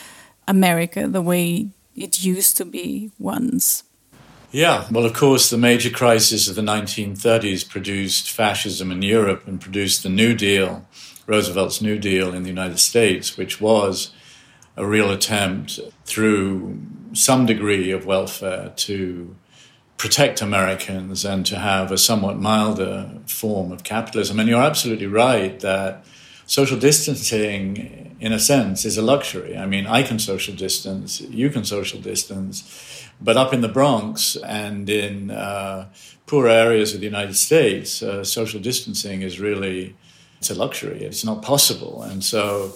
America 0.46 1.08
the 1.08 1.22
way 1.22 1.70
it 1.94 2.22
used 2.22 2.56
to 2.58 2.64
be 2.64 3.10
once? 3.18 3.82
Yeah, 4.52 4.86
well, 4.90 5.04
of 5.04 5.12
course, 5.12 5.50
the 5.50 5.58
major 5.58 5.90
crisis 5.90 6.48
of 6.48 6.54
the 6.54 6.62
1930s 6.62 7.68
produced 7.68 8.30
fascism 8.30 8.92
in 8.92 9.02
Europe 9.02 9.46
and 9.46 9.60
produced 9.60 10.02
the 10.02 10.08
New 10.08 10.34
Deal, 10.34 10.86
Roosevelt's 11.26 11.82
New 11.82 11.98
Deal 11.98 12.32
in 12.32 12.42
the 12.42 12.48
United 12.48 12.78
States, 12.78 13.36
which 13.36 13.60
was 13.60 14.12
a 14.76 14.86
real 14.86 15.10
attempt 15.10 15.80
through 16.04 16.78
some 17.12 17.46
degree 17.46 17.90
of 17.90 18.06
welfare 18.06 18.72
to 18.76 19.34
protect 19.96 20.42
Americans 20.42 21.24
and 21.24 21.46
to 21.46 21.56
have 21.56 21.90
a 21.90 21.98
somewhat 21.98 22.38
milder 22.38 23.10
form 23.26 23.72
of 23.72 23.82
capitalism. 23.82 24.38
And 24.38 24.48
you're 24.48 24.62
absolutely 24.62 25.06
right 25.06 25.58
that 25.60 26.04
social 26.46 26.78
distancing, 26.78 28.16
in 28.20 28.32
a 28.32 28.38
sense, 28.38 28.84
is 28.84 28.98
a 28.98 29.02
luxury. 29.02 29.56
I 29.56 29.66
mean, 29.66 29.86
I 29.86 30.02
can 30.02 30.18
social 30.18 30.54
distance, 30.54 31.20
you 31.20 31.48
can 31.50 31.64
social 31.64 32.00
distance 32.00 33.06
but 33.20 33.36
up 33.36 33.52
in 33.52 33.60
the 33.60 33.68
Bronx 33.68 34.36
and 34.36 34.88
in 34.88 35.30
uh, 35.30 35.88
poor 36.26 36.48
areas 36.48 36.94
of 36.94 37.00
the 37.00 37.06
United 37.06 37.36
States, 37.36 38.02
uh, 38.02 38.24
social 38.24 38.60
distancing 38.60 39.22
is 39.22 39.40
really 39.40 39.96
it's 40.38 40.50
a 40.50 40.54
luxury. 40.54 41.02
It's 41.02 41.24
not 41.24 41.42
possible, 41.42 42.02
and 42.02 42.22
so 42.22 42.74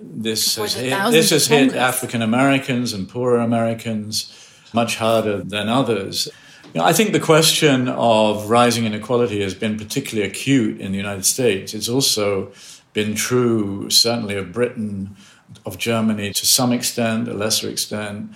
this 0.00 0.56
has 0.56 0.74
hit, 0.74 1.10
this 1.10 1.30
has 1.30 1.46
hit 1.46 1.74
African 1.74 2.22
Americans 2.22 2.92
and 2.92 3.08
poorer 3.08 3.38
Americans 3.38 4.32
much 4.72 4.96
harder 4.96 5.42
than 5.42 5.68
others. 5.68 6.28
You 6.74 6.80
know, 6.80 6.84
I 6.86 6.92
think 6.92 7.12
the 7.12 7.20
question 7.20 7.88
of 7.88 8.50
rising 8.50 8.84
inequality 8.84 9.40
has 9.42 9.54
been 9.54 9.78
particularly 9.78 10.28
acute 10.28 10.80
in 10.80 10.92
the 10.92 10.98
United 10.98 11.24
States. 11.24 11.72
It's 11.72 11.88
also 11.88 12.52
been 12.92 13.14
true, 13.14 13.88
certainly, 13.88 14.36
of 14.36 14.52
Britain, 14.52 15.16
of 15.64 15.78
Germany 15.78 16.32
to 16.32 16.46
some 16.46 16.72
extent, 16.72 17.28
a 17.28 17.34
lesser 17.34 17.70
extent. 17.70 18.32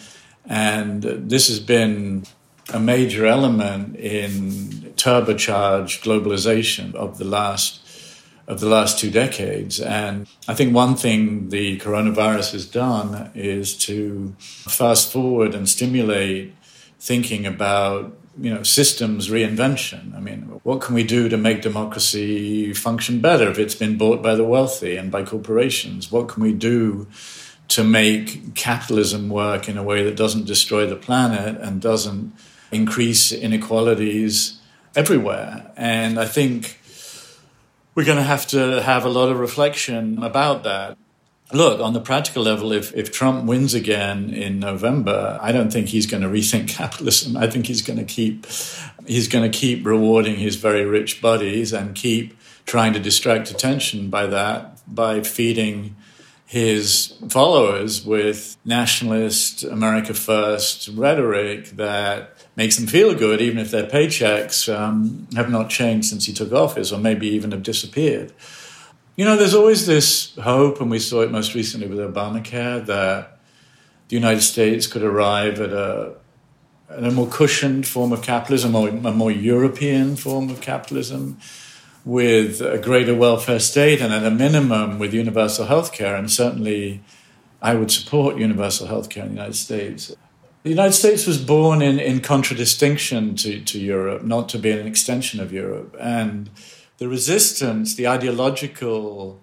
And 0.46 1.02
this 1.02 1.48
has 1.48 1.60
been 1.60 2.24
a 2.72 2.80
major 2.80 3.26
element 3.26 3.96
in 3.96 4.94
turbocharged 4.96 6.02
globalization 6.02 6.94
of 6.94 7.18
the 7.18 7.24
last 7.24 7.81
of 8.46 8.60
the 8.60 8.68
last 8.68 8.98
two 8.98 9.10
decades. 9.10 9.80
And 9.80 10.26
I 10.48 10.54
think 10.54 10.74
one 10.74 10.96
thing 10.96 11.50
the 11.50 11.78
coronavirus 11.78 12.52
has 12.52 12.66
done 12.66 13.30
is 13.34 13.76
to 13.78 14.34
fast 14.38 15.12
forward 15.12 15.54
and 15.54 15.68
stimulate 15.68 16.54
thinking 16.98 17.46
about 17.46 18.16
you 18.38 18.52
know 18.52 18.62
systems 18.62 19.28
reinvention. 19.28 20.16
I 20.16 20.20
mean, 20.20 20.60
what 20.62 20.80
can 20.80 20.94
we 20.94 21.04
do 21.04 21.28
to 21.28 21.36
make 21.36 21.62
democracy 21.62 22.72
function 22.72 23.20
better 23.20 23.50
if 23.50 23.58
it's 23.58 23.74
been 23.74 23.98
bought 23.98 24.22
by 24.22 24.34
the 24.34 24.44
wealthy 24.44 24.96
and 24.96 25.10
by 25.10 25.22
corporations? 25.24 26.10
What 26.10 26.28
can 26.28 26.42
we 26.42 26.52
do 26.52 27.06
to 27.68 27.84
make 27.84 28.54
capitalism 28.54 29.28
work 29.28 29.68
in 29.68 29.78
a 29.78 29.82
way 29.82 30.02
that 30.04 30.16
doesn't 30.16 30.46
destroy 30.46 30.86
the 30.86 30.96
planet 30.96 31.58
and 31.60 31.80
doesn't 31.80 32.34
increase 32.70 33.32
inequalities 33.32 34.60
everywhere. 34.94 35.70
And 35.76 36.18
I 36.18 36.26
think 36.26 36.80
we're 37.94 38.04
going 38.04 38.18
to 38.18 38.24
have 38.24 38.46
to 38.48 38.82
have 38.82 39.04
a 39.04 39.08
lot 39.08 39.30
of 39.30 39.38
reflection 39.38 40.22
about 40.22 40.64
that. 40.64 40.96
Look, 41.52 41.80
on 41.80 41.92
the 41.92 42.00
practical 42.00 42.42
level, 42.42 42.72
if, 42.72 42.94
if 42.94 43.12
Trump 43.12 43.44
wins 43.44 43.74
again 43.74 44.32
in 44.32 44.58
November, 44.58 45.38
I 45.42 45.52
don't 45.52 45.70
think 45.70 45.88
he's 45.88 46.06
going 46.06 46.22
to 46.22 46.28
rethink 46.28 46.68
capitalism. 46.76 47.36
I 47.36 47.46
think 47.46 47.66
he's 47.66 47.82
going 47.82 47.98
to 47.98 48.04
keep 48.04 48.46
he's 49.06 49.28
going 49.28 49.50
to 49.50 49.58
keep 49.58 49.84
rewarding 49.84 50.36
his 50.36 50.56
very 50.56 50.84
rich 50.84 51.20
buddies 51.20 51.72
and 51.72 51.94
keep 51.94 52.38
trying 52.64 52.92
to 52.92 53.00
distract 53.00 53.50
attention 53.50 54.08
by 54.08 54.26
that 54.26 54.78
by 54.86 55.20
feeding 55.22 55.96
his 56.52 57.14
followers 57.30 58.04
with 58.04 58.58
nationalist, 58.62 59.64
America 59.64 60.12
First 60.12 60.86
rhetoric 60.88 61.70
that 61.76 62.36
makes 62.56 62.76
them 62.76 62.86
feel 62.86 63.14
good, 63.14 63.40
even 63.40 63.56
if 63.56 63.70
their 63.70 63.86
paychecks 63.86 64.68
um, 64.70 65.26
have 65.34 65.48
not 65.48 65.70
changed 65.70 66.10
since 66.10 66.26
he 66.26 66.34
took 66.34 66.52
office 66.52 66.92
or 66.92 66.98
maybe 66.98 67.26
even 67.26 67.52
have 67.52 67.62
disappeared. 67.62 68.34
You 69.16 69.24
know, 69.24 69.34
there's 69.34 69.54
always 69.54 69.86
this 69.86 70.36
hope, 70.36 70.78
and 70.82 70.90
we 70.90 70.98
saw 70.98 71.22
it 71.22 71.30
most 71.30 71.54
recently 71.54 71.86
with 71.86 71.96
Obamacare, 71.96 72.84
that 72.84 73.38
the 74.08 74.16
United 74.16 74.42
States 74.42 74.86
could 74.86 75.02
arrive 75.02 75.58
at 75.58 75.72
a, 75.72 76.16
at 76.90 77.02
a 77.02 77.10
more 77.10 77.28
cushioned 77.28 77.86
form 77.86 78.12
of 78.12 78.20
capitalism, 78.20 78.74
or 78.74 78.90
a 78.90 79.12
more 79.12 79.30
European 79.30 80.16
form 80.16 80.50
of 80.50 80.60
capitalism 80.60 81.38
with 82.04 82.60
a 82.60 82.78
greater 82.78 83.14
welfare 83.14 83.60
state 83.60 84.00
and 84.00 84.12
at 84.12 84.24
a 84.24 84.30
minimum 84.30 84.98
with 84.98 85.14
universal 85.14 85.66
health 85.66 85.92
care. 85.92 86.16
And 86.16 86.30
certainly, 86.30 87.02
I 87.60 87.74
would 87.74 87.90
support 87.90 88.36
universal 88.36 88.88
health 88.88 89.08
care 89.08 89.22
in 89.22 89.30
the 89.30 89.36
United 89.36 89.56
States. 89.56 90.14
The 90.64 90.70
United 90.70 90.92
States 90.92 91.26
was 91.26 91.42
born 91.42 91.82
in, 91.82 91.98
in 91.98 92.20
contradistinction 92.20 93.36
to, 93.36 93.60
to 93.64 93.78
Europe, 93.78 94.22
not 94.22 94.48
to 94.50 94.58
be 94.58 94.70
an 94.70 94.86
extension 94.86 95.40
of 95.40 95.52
Europe. 95.52 95.96
And 96.00 96.50
the 96.98 97.08
resistance, 97.08 97.94
the 97.94 98.06
ideological, 98.06 99.40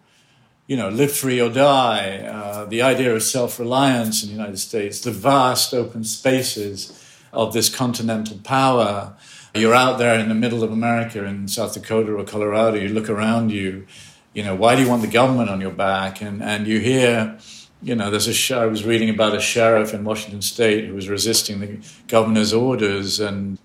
you 0.67 0.77
know, 0.77 0.89
live 0.89 1.11
free 1.11 1.41
or 1.41 1.49
die, 1.49 2.19
uh, 2.19 2.65
the 2.65 2.81
idea 2.81 3.13
of 3.13 3.23
self 3.23 3.59
reliance 3.59 4.23
in 4.23 4.29
the 4.29 4.35
United 4.35 4.59
States, 4.59 5.01
the 5.01 5.11
vast 5.11 5.73
open 5.73 6.03
spaces 6.03 7.05
of 7.31 7.53
this 7.53 7.69
continental 7.73 8.37
power 8.43 9.15
you're 9.53 9.73
out 9.73 9.97
there 9.97 10.19
in 10.19 10.29
the 10.29 10.35
middle 10.35 10.63
of 10.63 10.71
America 10.71 11.23
in 11.25 11.47
South 11.47 11.73
Dakota 11.73 12.13
or 12.13 12.23
Colorado, 12.23 12.77
you 12.77 12.89
look 12.89 13.09
around 13.09 13.51
you, 13.51 13.87
you 14.33 14.43
know, 14.43 14.55
why 14.55 14.75
do 14.75 14.83
you 14.83 14.89
want 14.89 15.01
the 15.01 15.07
government 15.07 15.49
on 15.49 15.59
your 15.59 15.71
back? 15.71 16.21
And, 16.21 16.43
and 16.43 16.67
you 16.67 16.79
hear, 16.79 17.37
you 17.81 17.95
know, 17.95 18.11
there's 18.11 18.27
a, 18.27 18.55
I 18.55 18.65
was 18.65 18.85
reading 18.85 19.09
about 19.09 19.35
a 19.35 19.39
sheriff 19.39 19.93
in 19.93 20.03
Washington 20.03 20.41
state 20.41 20.85
who 20.85 20.93
was 20.93 21.09
resisting 21.09 21.59
the 21.59 21.79
governor's 22.07 22.53
orders 22.53 23.19
and, 23.19 23.57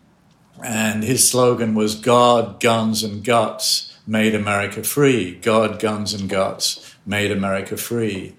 and 0.62 1.02
his 1.02 1.28
slogan 1.28 1.74
was 1.74 1.94
God, 1.94 2.60
guns, 2.60 3.02
and 3.02 3.24
guts 3.24 3.96
made 4.06 4.34
America 4.34 4.82
free. 4.82 5.34
God, 5.34 5.80
guns, 5.80 6.14
and 6.14 6.28
guts 6.28 6.94
made 7.04 7.30
America 7.30 7.76
free. 7.76 8.36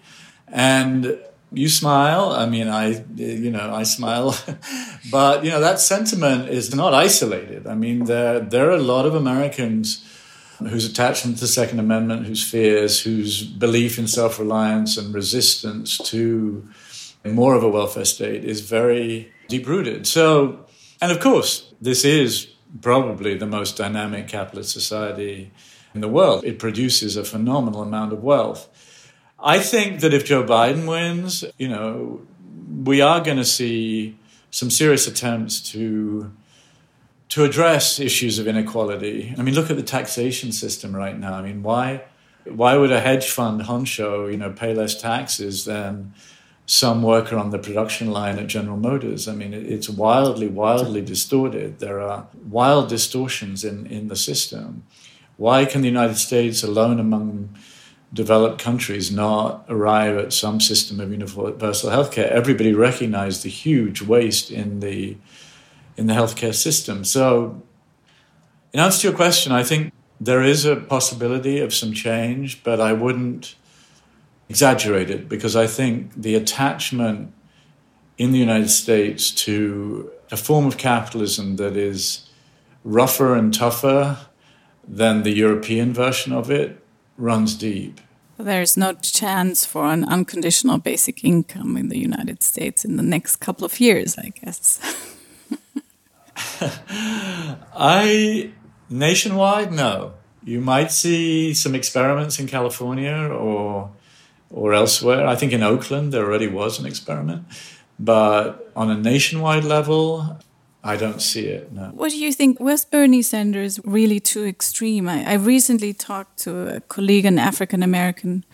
And 0.47 1.19
you 1.51 1.69
smile. 1.69 2.31
I 2.31 2.45
mean, 2.47 2.67
I, 2.67 3.03
you 3.15 3.51
know, 3.51 3.73
I 3.73 3.83
smile. 3.83 4.37
but, 5.11 5.43
you 5.43 5.51
know, 5.51 5.61
that 5.61 5.79
sentiment 5.79 6.49
is 6.49 6.73
not 6.75 6.93
isolated. 6.93 7.67
I 7.67 7.75
mean, 7.75 8.05
there, 8.05 8.39
there 8.39 8.69
are 8.69 8.75
a 8.75 8.81
lot 8.81 9.05
of 9.05 9.15
Americans 9.15 10.03
whose 10.59 10.85
attachment 10.85 11.37
to 11.37 11.41
the 11.41 11.47
Second 11.47 11.79
Amendment, 11.79 12.25
whose 12.25 12.43
fears, 12.43 13.01
whose 13.01 13.43
belief 13.43 13.97
in 13.99 14.07
self 14.07 14.39
reliance 14.39 14.97
and 14.97 15.13
resistance 15.13 15.97
to 16.09 16.67
more 17.25 17.55
of 17.55 17.63
a 17.63 17.69
welfare 17.69 18.05
state 18.05 18.43
is 18.45 18.61
very 18.61 19.31
deep 19.47 19.67
rooted. 19.67 20.07
So, 20.07 20.65
and 21.01 21.11
of 21.11 21.19
course, 21.19 21.73
this 21.81 22.05
is 22.05 22.47
probably 22.81 23.35
the 23.35 23.45
most 23.45 23.77
dynamic 23.77 24.27
capitalist 24.27 24.71
society 24.71 25.51
in 25.93 26.01
the 26.01 26.07
world. 26.07 26.43
It 26.43 26.59
produces 26.59 27.15
a 27.15 27.23
phenomenal 27.23 27.81
amount 27.81 28.13
of 28.13 28.23
wealth. 28.23 28.69
I 29.39 29.59
think 29.59 29.99
that 29.99 30.13
if 30.13 30.25
Joe 30.25 30.43
Biden 30.43 30.87
wins, 30.87 31.43
you 31.57 31.67
know, 31.67 32.21
we 32.83 33.01
are 33.01 33.21
going 33.21 33.37
to 33.37 33.45
see 33.45 34.17
some 34.51 34.69
serious 34.69 35.07
attempts 35.07 35.59
to 35.71 36.31
to 37.27 37.43
address 37.43 37.99
issues 37.99 38.37
of 38.39 38.47
inequality. 38.47 39.33
I 39.37 39.41
mean, 39.41 39.55
look 39.55 39.69
at 39.69 39.75
the 39.75 39.83
taxation 39.83 40.51
system 40.51 40.95
right 40.95 41.17
now. 41.17 41.33
I 41.33 41.41
mean, 41.41 41.63
why 41.63 42.03
why 42.45 42.77
would 42.77 42.91
a 42.91 43.01
hedge 43.01 43.29
fund 43.29 43.61
honcho, 43.61 44.31
you 44.31 44.37
know, 44.37 44.51
pay 44.51 44.73
less 44.73 44.99
taxes 44.99 45.65
than 45.65 46.13
some 46.67 47.03
worker 47.03 47.37
on 47.37 47.49
the 47.49 47.59
production 47.59 48.11
line 48.11 48.37
at 48.37 48.47
General 48.47 48.77
Motors? 48.77 49.27
I 49.27 49.33
mean, 49.33 49.53
it's 49.53 49.89
wildly, 49.89 50.47
wildly 50.47 51.01
distorted. 51.01 51.79
There 51.79 51.99
are 51.99 52.27
wild 52.47 52.89
distortions 52.89 53.63
in, 53.63 53.87
in 53.87 54.07
the 54.07 54.15
system. 54.15 54.83
Why 55.37 55.65
can 55.65 55.81
the 55.81 55.87
United 55.87 56.17
States, 56.17 56.63
alone 56.63 56.99
among 56.99 57.55
developed 58.15 58.61
countries 58.61 59.11
not 59.11 59.65
arrive 59.67 60.17
at 60.17 60.31
some 60.31 60.61
system 60.61 60.99
of 61.01 61.11
universal 61.11 61.91
healthcare. 61.91 62.29
Everybody 62.29 62.73
recognized 62.73 63.43
the 63.43 63.49
huge 63.49 64.01
waste 64.01 64.49
in 64.49 64.79
the 64.79 65.17
in 65.97 66.07
the 66.07 66.13
healthcare 66.13 66.53
system. 66.53 67.05
So, 67.05 67.61
in 68.73 68.79
answer 68.79 69.01
to 69.01 69.07
your 69.09 69.15
question, 69.15 69.51
I 69.51 69.63
think 69.63 69.93
there 70.19 70.41
is 70.41 70.65
a 70.65 70.75
possibility 70.75 71.59
of 71.59 71.73
some 71.73 71.93
change, 71.93 72.63
but 72.63 72.79
I 72.81 72.93
wouldn't 72.93 73.55
exaggerate 74.49 75.09
it 75.09 75.27
because 75.29 75.55
I 75.55 75.67
think 75.67 76.11
the 76.15 76.35
attachment 76.35 77.33
in 78.17 78.31
the 78.31 78.39
United 78.39 78.69
States 78.69 79.31
to 79.31 80.09
a 80.31 80.37
form 80.37 80.65
of 80.65 80.77
capitalism 80.77 81.57
that 81.57 81.75
is 81.75 82.29
rougher 82.83 83.35
and 83.35 83.53
tougher 83.53 84.17
than 84.87 85.23
the 85.23 85.31
European 85.31 85.93
version 85.93 86.31
of 86.31 86.49
it 86.49 86.84
runs 87.17 87.55
deep. 87.55 88.01
There's 88.37 88.75
no 88.75 88.93
chance 88.93 89.65
for 89.65 89.85
an 89.85 90.03
unconditional 90.03 90.77
basic 90.77 91.23
income 91.23 91.77
in 91.77 91.87
the 91.89 91.97
United 91.97 92.43
States 92.43 92.83
in 92.83 92.97
the 92.97 93.03
next 93.03 93.37
couple 93.37 93.65
of 93.65 93.79
years, 93.79 94.17
I 94.17 94.29
guess. 94.29 94.79
I 97.73 98.51
nationwide, 98.89 99.71
no. 99.71 100.13
You 100.43 100.59
might 100.59 100.91
see 100.91 101.53
some 101.53 101.75
experiments 101.75 102.39
in 102.39 102.47
California 102.47 103.15
or 103.15 103.91
or 104.49 104.73
elsewhere. 104.73 105.25
I 105.25 105.35
think 105.35 105.53
in 105.53 105.63
Oakland 105.63 106.11
there 106.11 106.25
already 106.25 106.47
was 106.47 106.77
an 106.79 106.85
experiment, 106.85 107.45
but 107.97 108.71
on 108.75 108.91
a 108.91 108.97
nationwide 108.97 109.63
level, 109.63 110.37
I 110.85 110.97
don't 110.97 111.19
see 111.19 111.47
it. 111.47 111.71
No. 111.71 111.85
What 111.95 112.11
do 112.11 112.17
you 112.17 112.31
think? 112.31 112.59
Was 112.59 112.85
Bernie 112.85 113.23
Sanders 113.23 113.79
really 113.83 114.19
too 114.19 114.45
extreme? 114.45 115.09
I, 115.09 115.25
I 115.31 115.33
recently 115.33 115.93
talked 115.93 116.37
to 116.43 116.75
a 116.75 116.79
colleague, 116.81 117.25
an 117.25 117.39
African 117.39 117.81
American 117.81 118.45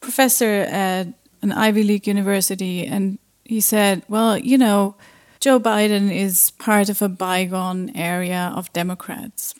professor 0.00 0.66
at 0.68 1.06
an 1.40 1.50
Ivy 1.50 1.82
League 1.82 2.06
university, 2.06 2.86
and 2.86 3.18
he 3.44 3.60
said, 3.60 4.02
"Well, 4.08 4.38
you 4.38 4.58
know." 4.58 4.94
Joe 5.42 5.58
Biden 5.58 6.08
is 6.14 6.52
part 6.52 6.88
of 6.88 7.02
a 7.02 7.08
bygone 7.08 7.90
area 7.96 8.52
of 8.54 8.72
Democrats. 8.72 9.56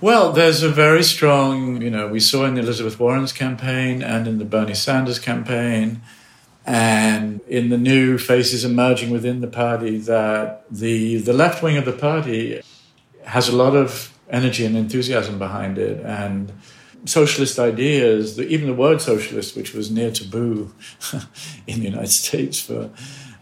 Well, 0.00 0.30
there's 0.30 0.62
a 0.62 0.68
very 0.68 1.02
strong, 1.02 1.82
you 1.82 1.90
know, 1.90 2.06
we 2.06 2.20
saw 2.20 2.44
in 2.44 2.54
the 2.54 2.60
Elizabeth 2.60 3.00
Warren's 3.00 3.32
campaign 3.32 4.04
and 4.04 4.28
in 4.28 4.38
the 4.38 4.44
Bernie 4.44 4.74
Sanders 4.74 5.18
campaign 5.18 6.00
and 6.68 7.40
in 7.48 7.70
the 7.70 7.78
new 7.78 8.18
faces 8.18 8.64
emerging 8.64 9.10
within 9.10 9.40
the 9.40 9.48
party 9.48 9.96
that 9.96 10.64
the 10.70 11.16
the 11.16 11.32
left 11.32 11.62
wing 11.62 11.78
of 11.78 11.84
the 11.86 11.92
party 11.92 12.60
has 13.24 13.48
a 13.48 13.56
lot 13.56 13.74
of 13.74 14.12
energy 14.28 14.66
and 14.66 14.76
enthusiasm 14.76 15.38
behind 15.38 15.78
it 15.78 15.98
and 16.04 16.52
socialist 17.04 17.58
ideas, 17.58 18.38
even 18.38 18.66
the 18.66 18.74
word 18.74 19.00
socialist, 19.00 19.56
which 19.56 19.72
was 19.72 19.90
near 19.90 20.10
taboo 20.10 20.74
in 21.66 21.80
the 21.80 21.86
United 21.86 22.08
States 22.08 22.60
for 22.60 22.90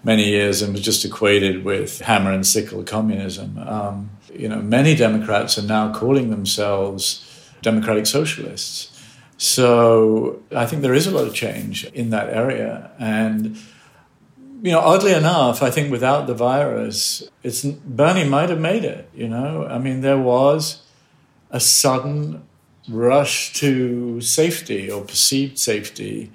many 0.04 0.28
years 0.28 0.62
and 0.62 0.72
was 0.72 0.82
just 0.82 1.04
equated 1.04 1.64
with 1.64 2.00
hammer 2.00 2.30
and 2.30 2.46
sickle 2.46 2.84
communism. 2.84 3.58
Um, 3.58 4.10
you 4.32 4.48
know, 4.48 4.60
many 4.60 4.94
Democrats 4.94 5.58
are 5.58 5.62
now 5.62 5.92
calling 5.92 6.30
themselves 6.30 7.24
democratic 7.62 8.06
socialists. 8.06 8.95
So 9.38 10.42
I 10.54 10.66
think 10.66 10.82
there 10.82 10.94
is 10.94 11.06
a 11.06 11.10
lot 11.10 11.26
of 11.26 11.34
change 11.34 11.84
in 11.86 12.10
that 12.10 12.30
area. 12.30 12.90
And, 12.98 13.56
you 14.62 14.72
know, 14.72 14.80
oddly 14.80 15.12
enough, 15.12 15.62
I 15.62 15.70
think 15.70 15.90
without 15.90 16.26
the 16.26 16.34
virus, 16.34 17.22
it's 17.42 17.62
Bernie 17.62 18.24
might 18.24 18.48
have 18.48 18.60
made 18.60 18.84
it, 18.84 19.10
you 19.14 19.28
know. 19.28 19.66
I 19.66 19.78
mean, 19.78 20.00
there 20.00 20.18
was 20.18 20.82
a 21.50 21.60
sudden 21.60 22.44
rush 22.88 23.52
to 23.54 24.20
safety 24.20 24.90
or 24.90 25.02
perceived 25.02 25.58
safety, 25.58 26.30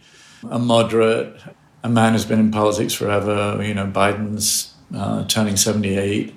a 0.50 0.60
moderate 0.60 1.42
a 1.84 1.90
man 1.90 2.14
who's 2.14 2.26
been 2.26 2.40
in 2.40 2.52
politics 2.52 2.94
forever. 2.94 3.62
You 3.64 3.74
know, 3.74 3.88
Biden's 3.88 4.74
uh, 4.96 5.26
turning 5.26 5.58
78. 5.58 6.36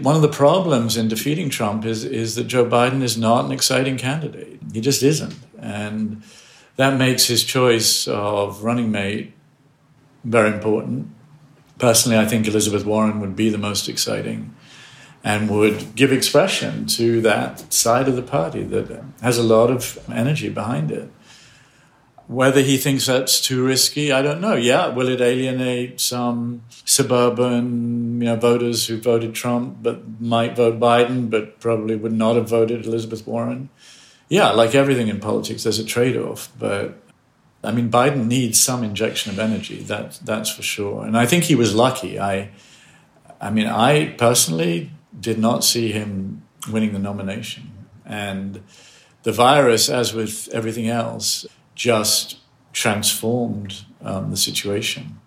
One 0.00 0.14
of 0.14 0.22
the 0.22 0.28
problems 0.28 0.96
in 0.96 1.08
defeating 1.08 1.50
Trump 1.50 1.84
is, 1.84 2.04
is 2.04 2.36
that 2.36 2.44
Joe 2.44 2.64
Biden 2.64 3.02
is 3.02 3.18
not 3.18 3.44
an 3.44 3.52
exciting 3.52 3.96
candidate. 3.96 4.60
He 4.72 4.80
just 4.80 5.02
isn't. 5.02 5.34
And 5.58 6.22
that 6.76 6.96
makes 6.96 7.26
his 7.26 7.42
choice 7.42 8.06
of 8.06 8.62
running 8.62 8.92
mate 8.92 9.34
very 10.24 10.52
important. 10.52 11.08
Personally, 11.78 12.18
I 12.18 12.26
think 12.26 12.46
Elizabeth 12.46 12.84
Warren 12.84 13.20
would 13.20 13.34
be 13.34 13.50
the 13.50 13.58
most 13.58 13.88
exciting 13.88 14.54
and 15.24 15.50
would 15.50 15.94
give 15.96 16.12
expression 16.12 16.86
to 16.86 17.20
that 17.22 17.72
side 17.72 18.08
of 18.08 18.14
the 18.14 18.22
party 18.22 18.62
that 18.62 19.02
has 19.20 19.36
a 19.36 19.42
lot 19.42 19.70
of 19.70 19.98
energy 20.10 20.48
behind 20.48 20.90
it. 20.92 21.10
Whether 22.28 22.60
he 22.60 22.76
thinks 22.76 23.06
that's 23.06 23.40
too 23.40 23.64
risky, 23.64 24.12
I 24.12 24.20
don't 24.20 24.42
know. 24.42 24.54
Yeah, 24.54 24.88
will 24.88 25.08
it 25.08 25.22
alienate 25.22 25.98
some 25.98 26.62
suburban 26.84 28.20
you 28.20 28.26
know, 28.26 28.36
voters 28.36 28.86
who 28.86 29.00
voted 29.00 29.34
Trump 29.34 29.78
but 29.82 30.20
might 30.20 30.54
vote 30.54 30.78
Biden 30.78 31.30
but 31.30 31.58
probably 31.58 31.96
would 31.96 32.12
not 32.12 32.36
have 32.36 32.46
voted 32.46 32.84
Elizabeth 32.84 33.26
Warren? 33.26 33.70
Yeah, 34.28 34.50
like 34.50 34.74
everything 34.74 35.08
in 35.08 35.20
politics, 35.20 35.62
there's 35.62 35.78
a 35.78 35.84
trade 35.84 36.18
off. 36.18 36.52
But 36.58 37.00
I 37.64 37.72
mean, 37.72 37.90
Biden 37.90 38.26
needs 38.26 38.60
some 38.60 38.84
injection 38.84 39.32
of 39.32 39.38
energy. 39.38 39.82
That 39.82 40.20
that's 40.22 40.50
for 40.50 40.62
sure. 40.62 41.06
And 41.06 41.16
I 41.16 41.24
think 41.24 41.44
he 41.44 41.54
was 41.54 41.74
lucky. 41.74 42.20
I, 42.20 42.50
I 43.40 43.50
mean, 43.50 43.66
I 43.66 44.10
personally 44.18 44.90
did 45.18 45.38
not 45.38 45.64
see 45.64 45.92
him 45.92 46.42
winning 46.70 46.92
the 46.92 46.98
nomination, 46.98 47.86
and 48.04 48.62
the 49.22 49.32
virus, 49.32 49.88
as 49.88 50.12
with 50.12 50.48
everything 50.52 50.88
else, 50.88 51.46
just 51.78 52.36
transformed 52.72 53.84
um, 54.02 54.30
the 54.30 54.36
situation. 54.36 55.20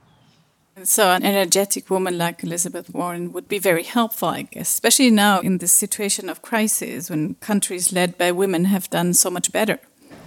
So, 0.83 1.11
an 1.11 1.23
energetic 1.23 1.89
woman 1.89 2.17
like 2.17 2.43
Elizabeth 2.43 2.89
Warren 2.93 3.31
would 3.33 3.47
be 3.47 3.59
very 3.59 3.83
helpful, 3.83 4.29
I 4.29 4.43
guess, 4.43 4.69
especially 4.69 5.11
now 5.11 5.39
in 5.39 5.59
this 5.59 5.71
situation 5.71 6.29
of 6.29 6.41
crisis 6.41 7.09
when 7.09 7.35
countries 7.35 7.93
led 7.93 8.17
by 8.17 8.31
women 8.31 8.65
have 8.65 8.89
done 8.89 9.13
so 9.13 9.29
much 9.29 9.51
better. 9.51 9.79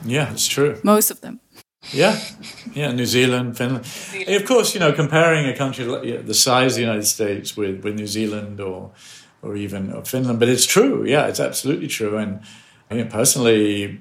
Yeah, 0.05 0.33
it's 0.33 0.47
true. 0.47 0.81
Most 0.83 1.11
of 1.11 1.21
them. 1.21 1.41
Yeah, 1.93 2.19
yeah, 2.73 2.93
New 2.93 3.07
Zealand, 3.07 3.57
Finland. 3.57 3.85
Zealand. 3.85 4.37
Of 4.37 4.45
course, 4.47 4.75
you 4.75 4.81
know, 4.81 4.93
comparing 4.93 5.47
a 5.47 5.57
country 5.57 5.85
like 5.85 6.27
the 6.27 6.35
size 6.35 6.73
of 6.73 6.77
the 6.77 6.83
United 6.83 7.07
States 7.07 7.57
with, 7.57 7.85
with 7.85 7.95
New 7.95 8.07
Zealand 8.07 8.61
or 8.61 8.93
or 9.43 9.57
even 9.57 9.93
or 9.93 10.05
Finland, 10.05 10.39
but 10.39 10.49
it's 10.49 10.67
true. 10.67 11.05
Yeah, 11.05 11.27
it's 11.27 11.41
absolutely 11.41 11.89
true. 11.89 12.17
And 12.17 12.41
I 12.91 12.95
mean, 12.95 13.09
personally, 13.09 14.01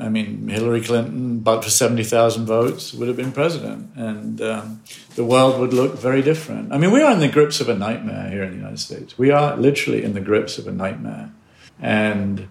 I 0.00 0.08
mean, 0.08 0.48
Hillary 0.48 0.80
Clinton, 0.80 1.40
but 1.40 1.62
for 1.62 1.70
70,000 1.70 2.46
votes, 2.46 2.92
would 2.92 3.08
have 3.08 3.16
been 3.16 3.32
president. 3.32 3.90
And 3.96 4.40
um, 4.40 4.82
the 5.14 5.24
world 5.24 5.60
would 5.60 5.72
look 5.72 5.98
very 5.98 6.22
different. 6.22 6.72
I 6.72 6.78
mean, 6.78 6.90
we 6.90 7.02
are 7.02 7.12
in 7.12 7.20
the 7.20 7.28
grips 7.28 7.60
of 7.60 7.68
a 7.68 7.74
nightmare 7.74 8.30
here 8.30 8.42
in 8.42 8.50
the 8.50 8.56
United 8.56 8.80
States. 8.80 9.16
We 9.16 9.30
are 9.30 9.56
literally 9.56 10.02
in 10.02 10.14
the 10.14 10.20
grips 10.20 10.58
of 10.58 10.66
a 10.66 10.72
nightmare. 10.72 11.32
And 11.80 12.48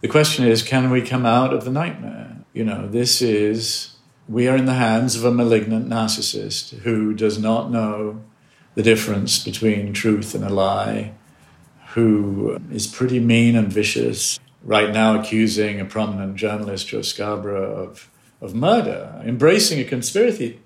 the 0.00 0.08
question 0.08 0.46
is 0.46 0.62
can 0.62 0.90
we 0.90 1.02
come 1.02 1.24
out 1.24 1.52
of 1.52 1.64
the 1.64 1.70
nightmare? 1.70 2.36
You 2.52 2.64
know, 2.64 2.88
this 2.88 3.22
is, 3.22 3.94
we 4.28 4.48
are 4.48 4.56
in 4.56 4.66
the 4.66 4.74
hands 4.74 5.16
of 5.16 5.24
a 5.24 5.32
malignant 5.32 5.88
narcissist 5.88 6.78
who 6.80 7.14
does 7.14 7.38
not 7.38 7.70
know 7.70 8.22
the 8.74 8.82
difference 8.82 9.42
between 9.42 9.92
truth 9.92 10.34
and 10.34 10.44
a 10.44 10.50
lie, 10.50 11.12
who 11.94 12.58
is 12.72 12.86
pretty 12.86 13.20
mean 13.20 13.54
and 13.54 13.72
vicious 13.72 14.38
right 14.64 14.92
now 14.92 15.18
accusing 15.18 15.80
a 15.80 15.84
prominent 15.84 16.36
journalist, 16.36 16.88
Joe 16.88 17.02
Scarborough, 17.02 17.74
of, 17.74 18.10
of 18.40 18.54
murder, 18.54 19.20
embracing 19.24 19.80
a 19.80 19.84
conspiracy, 19.84 20.60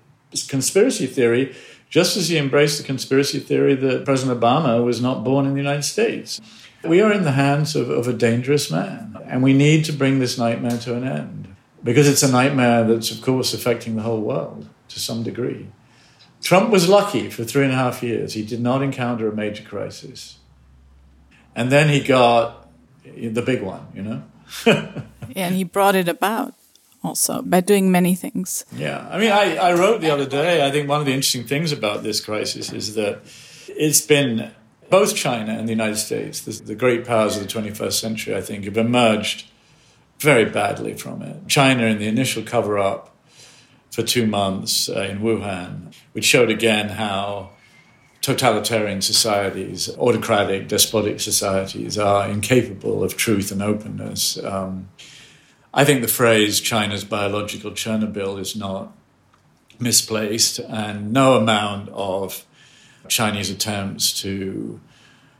conspiracy 0.47 1.07
theory, 1.07 1.55
just 1.89 2.17
as 2.17 2.29
he 2.29 2.37
embraced 2.37 2.77
the 2.77 2.83
conspiracy 2.83 3.39
theory 3.39 3.75
that 3.75 4.05
President 4.05 4.39
Obama 4.39 4.83
was 4.83 5.01
not 5.01 5.23
born 5.23 5.45
in 5.45 5.53
the 5.53 5.61
United 5.61 5.83
States. 5.83 6.41
We 6.83 7.01
are 7.01 7.11
in 7.11 7.23
the 7.23 7.31
hands 7.31 7.75
of, 7.75 7.89
of 7.89 8.07
a 8.07 8.13
dangerous 8.13 8.69
man, 8.69 9.17
and 9.25 9.41
we 9.41 9.53
need 9.53 9.85
to 9.85 9.93
bring 9.93 10.19
this 10.19 10.37
nightmare 10.37 10.77
to 10.79 10.95
an 10.95 11.07
end 11.07 11.55
because 11.83 12.07
it's 12.07 12.23
a 12.23 12.31
nightmare 12.31 12.83
that's, 12.83 13.11
of 13.11 13.21
course, 13.21 13.53
affecting 13.53 13.95
the 13.95 14.01
whole 14.03 14.21
world 14.21 14.67
to 14.89 14.99
some 14.99 15.23
degree. 15.23 15.67
Trump 16.41 16.69
was 16.69 16.87
lucky 16.87 17.29
for 17.29 17.43
three 17.43 17.63
and 17.63 17.71
a 17.71 17.75
half 17.75 18.03
years. 18.03 18.33
He 18.33 18.43
did 18.43 18.61
not 18.61 18.83
encounter 18.83 19.27
a 19.27 19.35
major 19.35 19.63
crisis. 19.63 20.37
And 21.55 21.71
then 21.71 21.89
he 21.89 22.01
got 22.01 22.66
the 23.15 23.41
big 23.41 23.61
one, 23.61 23.87
you 23.93 24.01
know. 24.01 24.23
yeah, 24.65 25.01
and 25.35 25.55
he 25.55 25.63
brought 25.63 25.95
it 25.95 26.07
about 26.07 26.53
also 27.03 27.41
by 27.41 27.61
doing 27.61 27.91
many 27.91 28.15
things. 28.15 28.65
Yeah, 28.75 29.07
I 29.09 29.17
mean, 29.17 29.31
I, 29.31 29.55
I 29.57 29.73
wrote 29.73 30.01
the 30.01 30.09
other 30.09 30.25
day. 30.25 30.65
I 30.65 30.71
think 30.71 30.89
one 30.89 30.99
of 30.99 31.05
the 31.05 31.13
interesting 31.13 31.45
things 31.45 31.71
about 31.71 32.03
this 32.03 32.19
crisis 32.21 32.71
is 32.71 32.95
that 32.95 33.21
it's 33.67 34.01
been 34.01 34.51
both 34.89 35.15
China 35.15 35.53
and 35.53 35.67
the 35.67 35.73
United 35.73 35.97
States, 35.97 36.41
the, 36.41 36.51
the 36.63 36.75
great 36.75 37.05
powers 37.05 37.35
of 37.37 37.43
the 37.43 37.49
21st 37.49 37.93
century, 37.93 38.35
I 38.35 38.41
think, 38.41 38.65
have 38.65 38.77
emerged 38.77 39.45
very 40.19 40.45
badly 40.45 40.93
from 40.93 41.21
it. 41.21 41.47
China, 41.47 41.83
in 41.85 41.99
the 41.99 42.07
initial 42.07 42.43
cover 42.43 42.77
up 42.79 43.15
for 43.91 44.01
two 44.03 44.25
months 44.25 44.89
uh, 44.89 45.01
in 45.01 45.19
Wuhan, 45.19 45.93
which 46.13 46.25
showed 46.25 46.49
again 46.49 46.89
how 46.89 47.51
totalitarian 48.27 49.01
societies, 49.01 49.89
autocratic, 49.97 50.67
despotic 50.67 51.21
societies 51.21 51.97
are 51.97 52.27
incapable 52.27 53.01
of 53.01 53.15
truth 53.15 53.53
and 53.53 53.61
openness. 53.63 54.37
Um, 54.43 54.89
I 55.73 55.85
think 55.85 56.01
the 56.01 56.09
phrase 56.09 56.59
China's 56.59 57.05
biological 57.05 57.71
Chernobyl 57.71 58.37
is 58.37 58.53
not 58.53 58.91
misplaced, 59.79 60.59
and 60.59 61.13
no 61.13 61.35
amount 61.35 61.87
of 61.93 62.45
Chinese 63.07 63.49
attempts 63.49 64.11
to 64.23 64.81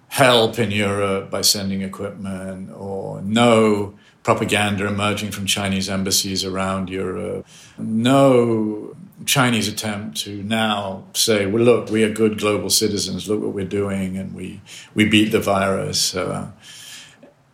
help 0.08 0.58
in 0.58 0.72
Europe 0.72 1.30
by 1.30 1.42
sending 1.42 1.82
equipment 1.82 2.72
or 2.72 3.22
no 3.22 3.96
propaganda 4.24 4.88
emerging 4.88 5.32
from 5.32 5.46
Chinese 5.46 5.90
embassies 5.90 6.46
around 6.46 6.90
Europe, 6.90 7.46
no 7.78 8.96
Chinese 9.26 9.68
attempt 9.68 10.18
to 10.18 10.44
now 10.44 11.06
say, 11.14 11.46
well, 11.46 11.64
look, 11.64 11.90
we 11.90 12.04
are 12.04 12.12
good 12.12 12.38
global 12.38 12.70
citizens. 12.70 13.28
Look 13.28 13.42
what 13.42 13.54
we're 13.54 13.66
doing, 13.66 14.18
and 14.18 14.34
we 14.34 14.62
we 14.94 15.06
beat 15.06 15.32
the 15.32 15.40
virus. 15.40 16.16
Uh, 16.16 16.52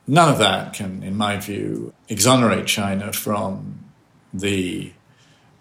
none 0.08 0.30
of 0.30 0.40
that 0.40 0.74
can, 0.74 1.04
in 1.04 1.16
my 1.16 1.38
view, 1.38 1.94
exonerate 2.10 2.68
China 2.68 3.14
from 3.14 3.86
the 4.34 4.92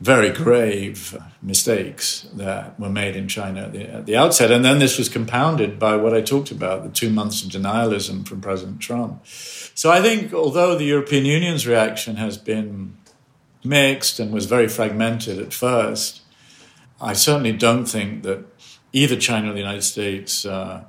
very 0.00 0.30
grave 0.30 1.16
mistakes 1.40 2.26
that 2.34 2.78
were 2.78 2.88
made 2.88 3.14
in 3.14 3.28
China 3.28 3.62
at 3.62 3.72
the, 3.72 3.88
at 3.88 4.06
the, 4.06 4.16
outset. 4.16 4.50
And 4.50 4.64
then 4.64 4.80
this 4.80 4.98
was 4.98 5.08
compounded 5.08 5.78
by 5.78 5.94
what 5.94 6.12
I 6.12 6.20
talked 6.20 6.50
about 6.50 6.82
the 6.82 6.90
two 6.90 7.08
months 7.08 7.44
of 7.44 7.50
denialism 7.50 8.26
from 8.26 8.40
President 8.40 8.80
Trump. 8.80 9.24
So 9.24 9.92
I 9.92 10.02
think, 10.02 10.34
although 10.34 10.76
the 10.76 10.84
European 10.84 11.24
Union's 11.24 11.68
reaction 11.68 12.16
has 12.16 12.36
been 12.36 12.96
mixed 13.64 14.18
and 14.18 14.32
was 14.32 14.46
very 14.46 14.68
fragmented 14.68 15.38
at 15.38 15.52
first, 15.52 16.22
I 17.00 17.12
certainly 17.12 17.52
don't 17.52 17.86
think 17.86 18.22
that 18.22 18.44
either 18.92 19.16
China 19.16 19.50
or 19.50 19.52
the 19.52 19.60
United 19.60 19.82
States. 19.82 20.44
Uh, 20.44 20.84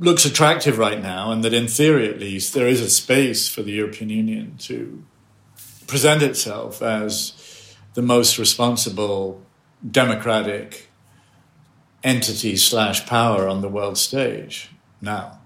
looks 0.00 0.24
attractive 0.24 0.78
right 0.78 1.02
now, 1.02 1.30
and 1.30 1.44
that 1.44 1.52
in 1.52 1.68
theory 1.68 2.08
at 2.08 2.18
least, 2.18 2.54
there 2.54 2.66
is 2.66 2.80
a 2.80 2.88
space 2.88 3.48
for 3.48 3.62
the 3.62 3.72
European 3.72 4.08
Union 4.08 4.56
to 4.58 5.04
present 5.86 6.22
itself 6.22 6.80
as 6.80 7.76
the 7.94 8.02
most 8.02 8.38
responsible 8.38 9.42
democratic 9.88 10.88
entity 12.02 12.56
slash 12.56 13.06
power 13.06 13.46
on 13.46 13.60
the 13.60 13.68
world 13.68 13.98
stage 13.98 14.70
now. 15.00 15.39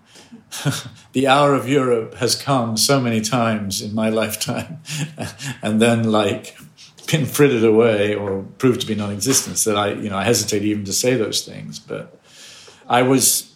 the 1.13 1.27
hour 1.27 1.55
of 1.55 1.69
Europe 1.69 2.15
has 2.15 2.35
come 2.35 2.77
so 2.77 3.01
many 3.01 3.21
times 3.21 3.83
in 3.83 3.95
my 3.95 4.09
lifetime 4.09 4.81
and 5.63 5.81
then 5.81 6.11
like 6.11 6.57
been 7.11 7.27
frittered 7.27 7.65
away 7.65 8.15
or 8.15 8.43
proved 8.59 8.81
to 8.81 8.87
be 8.87 8.95
non-existent 8.95 9.57
that 9.59 9.77
I, 9.77 9.93
you 9.93 10.09
know, 10.09 10.17
I 10.17 10.25
hesitate 10.25 10.63
even 10.63 10.85
to 10.85 10.93
say 10.93 11.15
those 11.15 11.45
things. 11.45 11.79
But 11.79 12.19
I 12.89 13.03
was 13.03 13.55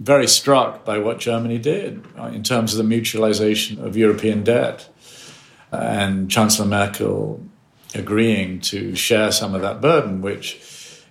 very 0.00 0.26
struck 0.26 0.84
by 0.84 0.98
what 0.98 1.18
Germany 1.18 1.58
did 1.58 2.04
uh, 2.18 2.26
in 2.26 2.42
terms 2.42 2.74
of 2.74 2.84
the 2.86 3.00
mutualization 3.00 3.82
of 3.82 3.96
European 3.96 4.42
debt. 4.42 4.88
And 5.70 6.30
Chancellor 6.30 6.66
Merkel 6.66 7.42
agreeing 7.94 8.60
to 8.60 8.94
share 8.94 9.32
some 9.32 9.54
of 9.54 9.62
that 9.62 9.80
burden, 9.80 10.20
which, 10.20 10.60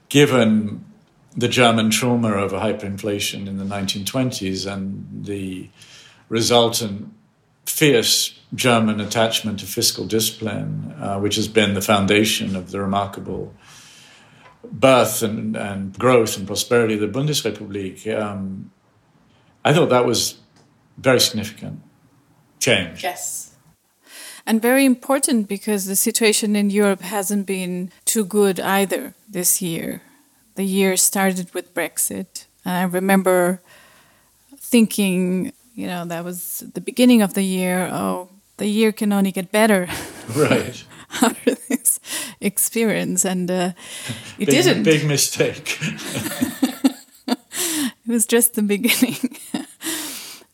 given 0.10 0.86
the 1.36 1.48
German 1.48 1.89
trauma 1.89 2.34
over 2.34 2.58
hyperinflation 2.58 3.48
in 3.48 3.58
the 3.58 3.63
1920s 3.63 4.72
and 4.72 5.26
the 5.26 5.70
resultant 6.30 7.13
fierce 7.65 8.39
German 8.54 9.00
attachment 9.00 9.60
to 9.60 9.65
fiscal 9.65 10.06
discipline, 10.06 10.94
uh, 11.00 11.20
which 11.20 11.36
has 11.36 11.48
been 11.48 11.74
the 11.74 11.82
foundation 11.82 12.56
of 12.56 12.72
the 12.72 12.80
remarkable 12.80 13.54
birth 14.63 15.24
and, 15.24 15.56
and 15.56 15.98
growth 15.98 16.38
and 16.38 16.46
prosperity 16.46 16.96
of 16.96 17.00
the 17.00 17.08
Bundesrepublik, 17.08 18.20
um, 18.20 18.72
I 19.63 19.74
thought 19.74 19.89
that 19.89 20.06
was 20.06 20.39
very 20.98 21.20
significant 21.20 21.82
change. 22.60 23.04
Yes 23.04 23.52
and 24.46 24.62
very 24.62 24.86
important 24.86 25.48
because 25.48 25.86
the 25.86 25.96
situation 25.96 26.56
in 26.56 26.70
Europe 26.70 27.02
hasn't 27.02 27.46
been 27.46 27.91
too 28.06 28.26
good 28.26 28.60
either 28.60 29.13
this 29.30 29.62
year. 29.62 30.02
The 30.56 30.64
year 30.64 30.98
started 30.98 31.54
with 31.54 31.74
Brexit, 31.74 32.46
and 32.66 32.74
I 32.74 32.84
remember 32.84 33.62
thinking, 34.58 35.54
you 35.76 35.88
know, 35.88 36.06
that 36.06 36.24
was 36.24 36.64
the 36.74 36.82
beginning 36.82 37.22
of 37.22 37.34
the 37.34 37.44
year. 37.44 37.88
Oh, 37.92 38.30
the 38.58 38.68
year 38.68 38.92
can 38.92 39.14
only 39.14 39.32
get 39.32 39.52
better. 39.52 39.88
Right. 40.36 40.82
After 41.22 41.56
this 41.68 42.00
experience, 42.40 43.26
and 43.26 43.52
uh, 43.52 43.74
it 44.40 44.46
big, 44.46 44.64
didn't. 44.64 44.84
Big 44.84 45.06
mistake. 45.06 45.78
it 47.28 47.38
was 48.08 48.26
just 48.26 48.54
the 48.54 48.62
beginning. 48.62 49.38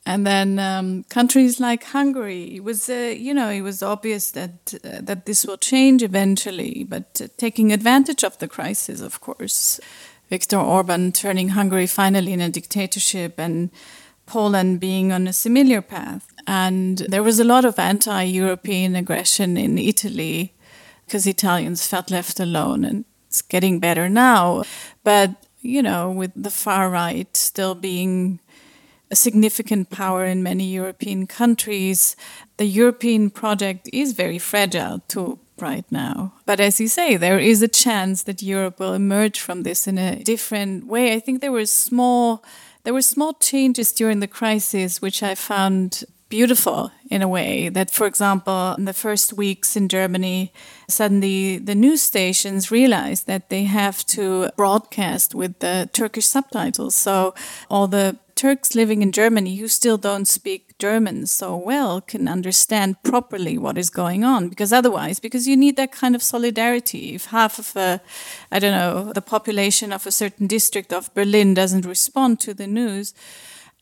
And 0.08 0.26
then 0.26 0.58
um, 0.58 1.04
countries 1.10 1.60
like 1.60 1.84
Hungary, 1.84 2.56
it 2.56 2.63
was 2.63 2.89
uh, 2.89 3.13
you 3.13 3.34
know 3.34 3.50
it 3.50 3.60
was 3.60 3.84
obvious 3.84 4.32
that 4.32 4.74
uh, 4.74 5.02
that 5.02 5.26
this 5.26 5.46
will 5.46 5.58
change 5.58 6.02
eventually, 6.02 6.86
but 6.88 7.20
uh, 7.22 7.28
taking 7.36 7.74
advantage 7.74 8.24
of 8.24 8.38
the 8.38 8.48
crisis, 8.48 9.02
of 9.02 9.20
course, 9.20 9.82
Viktor 10.30 10.60
Orban 10.60 11.12
turning 11.12 11.50
Hungary 11.50 11.88
finally 11.88 12.32
in 12.32 12.39
a 12.39 12.50
dictatorship, 12.50 13.38
and 13.38 13.70
Poland 14.26 14.80
being 14.80 15.12
on 15.12 15.28
a 15.28 15.34
similar 15.34 15.82
path. 15.82 16.26
And 16.48 17.00
there 17.00 17.24
was 17.24 17.41
a 17.41 17.50
lot 17.54 17.65
of 17.65 17.78
anti-European 17.78 18.96
aggression 18.96 19.58
in 19.58 19.78
Italy 19.78 20.54
because 21.06 21.28
Italians 21.28 21.86
felt 21.86 22.12
left 22.12 22.39
alone, 22.39 22.86
and 22.86 23.04
it's 23.28 23.41
getting 23.41 23.82
better 23.82 24.08
now. 24.08 24.63
But 25.04 25.32
you 25.62 25.82
know, 25.82 26.10
with 26.10 26.32
the 26.34 26.50
far 26.50 26.89
right 26.89 27.36
still 27.36 27.76
being 27.76 28.39
a 29.12 29.15
significant 29.15 29.89
power 29.89 30.26
in 30.26 30.43
many 30.43 30.65
European 30.65 31.28
countries. 31.28 32.15
The 32.58 32.65
European 32.65 33.30
project 33.30 33.89
is 33.93 34.13
very 34.13 34.39
fragile 34.39 35.02
too 35.08 35.39
right 35.60 35.86
now. 35.91 36.34
But 36.46 36.60
as 36.60 36.80
you 36.80 36.88
say, 36.88 37.17
there 37.17 37.39
is 37.39 37.62
a 37.62 37.67
chance 37.67 38.24
that 38.24 38.43
Europe 38.43 38.80
will 38.80 38.93
emerge 38.93 39.39
from 39.39 39.63
this 39.63 39.88
in 39.88 39.98
a 39.98 40.24
different 40.24 40.86
way. 40.86 41.13
I 41.13 41.20
think 41.20 41.41
there 41.41 41.52
were 41.52 41.65
small 41.65 42.43
there 42.84 42.93
were 42.93 43.02
small 43.02 43.34
changes 43.34 43.91
during 43.91 44.22
the 44.22 44.30
crisis 44.30 45.02
which 45.02 45.22
I 45.22 45.36
found 45.36 46.06
beautiful 46.30 46.91
in 47.10 47.22
a 47.22 47.28
way 47.28 47.70
that 47.70 47.89
for 47.89 48.08
example 48.08 48.76
in 48.78 48.86
the 48.86 48.93
first 48.93 49.32
weeks 49.34 49.78
in 49.78 49.88
germany 49.88 50.52
suddenly 50.89 51.58
the 51.58 51.76
news 51.76 52.02
stations 52.02 52.70
realized 52.70 53.28
that 53.28 53.50
they 53.50 53.63
have 53.63 54.06
to 54.06 54.50
broadcast 54.58 55.34
with 55.34 55.60
the 55.60 55.89
turkish 55.93 56.26
subtitles 56.26 56.96
so 56.96 57.34
all 57.70 57.88
the 57.88 58.17
Turks 58.38 58.76
living 58.76 59.02
in 59.02 59.12
Germany 59.12 59.56
who 59.56 59.67
still 59.67 59.97
don't 59.97 60.28
speak 60.28 60.78
German 60.78 61.26
so 61.26 61.58
well 61.58 62.00
can 62.00 62.28
understand 62.28 63.02
properly 63.02 63.58
what 63.58 63.80
is 63.80 63.89
going 63.89 64.23
on. 64.23 64.47
Because 64.47 64.71
otherwise, 64.71 65.19
because 65.19 65.47
you 65.47 65.58
need 65.58 65.76
that 65.76 65.91
kind 65.91 66.15
of 66.15 66.21
solidarity. 66.21 67.15
If 67.15 67.26
half 67.26 67.58
of 67.58 67.76
a, 67.76 68.00
I 68.52 68.60
don't 68.60 68.71
know, 68.71 69.12
the 69.12 69.23
population 69.23 69.91
of 69.91 70.06
a 70.06 70.12
certain 70.12 70.45
district 70.45 70.93
of 70.93 71.13
Berlin 71.15 71.56
doesn't 71.56 71.86
respond 71.86 72.39
to 72.41 72.54
the 72.54 72.67
news. 72.67 73.15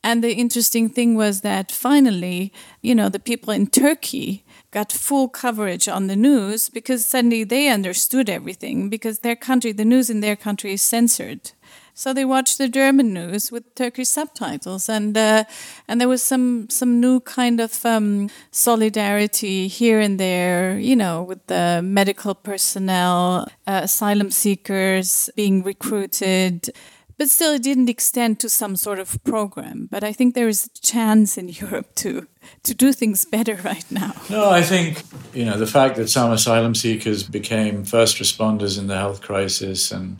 And 0.02 0.24
the 0.24 0.32
interesting 0.34 0.88
thing 0.88 1.16
was 1.16 1.42
that 1.42 1.70
finally, 1.70 2.52
you 2.80 2.94
know, 2.94 3.10
the 3.10 3.20
people 3.20 3.52
in 3.52 3.66
Turkey 3.66 4.42
got 4.70 4.92
full 4.92 5.28
coverage 5.28 5.86
on 5.86 6.06
the 6.06 6.16
news 6.16 6.68
because 6.68 7.04
suddenly 7.04 7.44
they 7.44 7.68
understood 7.68 8.30
everything 8.30 8.88
because 8.88 9.18
their 9.18 9.36
country, 9.36 9.72
the 9.72 9.84
news 9.84 10.08
in 10.08 10.20
their 10.20 10.36
country 10.36 10.72
is 10.72 10.82
censored 10.82 11.52
so 11.98 12.12
they 12.12 12.26
watched 12.26 12.58
the 12.58 12.68
German 12.68 13.14
news 13.14 13.50
with 13.50 13.74
Turkish 13.74 14.08
subtitles, 14.10 14.86
and 14.86 15.16
uh, 15.16 15.44
and 15.88 15.98
there 15.98 16.08
was 16.08 16.22
some 16.22 16.68
some 16.68 17.00
new 17.00 17.20
kind 17.20 17.58
of 17.58 17.86
um, 17.86 18.28
solidarity 18.50 19.66
here 19.66 19.98
and 19.98 20.20
there, 20.20 20.78
you 20.78 20.94
know, 20.94 21.22
with 21.22 21.46
the 21.46 21.80
medical 21.82 22.34
personnel, 22.34 23.48
uh, 23.66 23.80
asylum 23.84 24.30
seekers 24.30 25.30
being 25.36 25.62
recruited. 25.62 26.68
But 27.16 27.30
still, 27.30 27.54
it 27.54 27.62
didn't 27.62 27.88
extend 27.88 28.40
to 28.40 28.50
some 28.50 28.76
sort 28.76 28.98
of 28.98 29.18
program. 29.24 29.88
But 29.90 30.04
I 30.04 30.12
think 30.12 30.34
there 30.34 30.48
is 30.48 30.66
a 30.66 30.80
chance 30.86 31.38
in 31.38 31.48
Europe 31.64 31.94
to 31.94 32.26
to 32.64 32.74
do 32.74 32.92
things 32.92 33.24
better 33.24 33.54
right 33.64 33.90
now. 33.90 34.12
No, 34.28 34.50
I 34.50 34.60
think 34.60 35.02
you 35.32 35.46
know 35.46 35.56
the 35.56 35.66
fact 35.66 35.96
that 35.96 36.10
some 36.10 36.30
asylum 36.30 36.74
seekers 36.74 37.22
became 37.22 37.84
first 37.84 38.18
responders 38.18 38.78
in 38.78 38.86
the 38.86 38.96
health 38.96 39.22
crisis, 39.22 39.90
and 39.90 40.18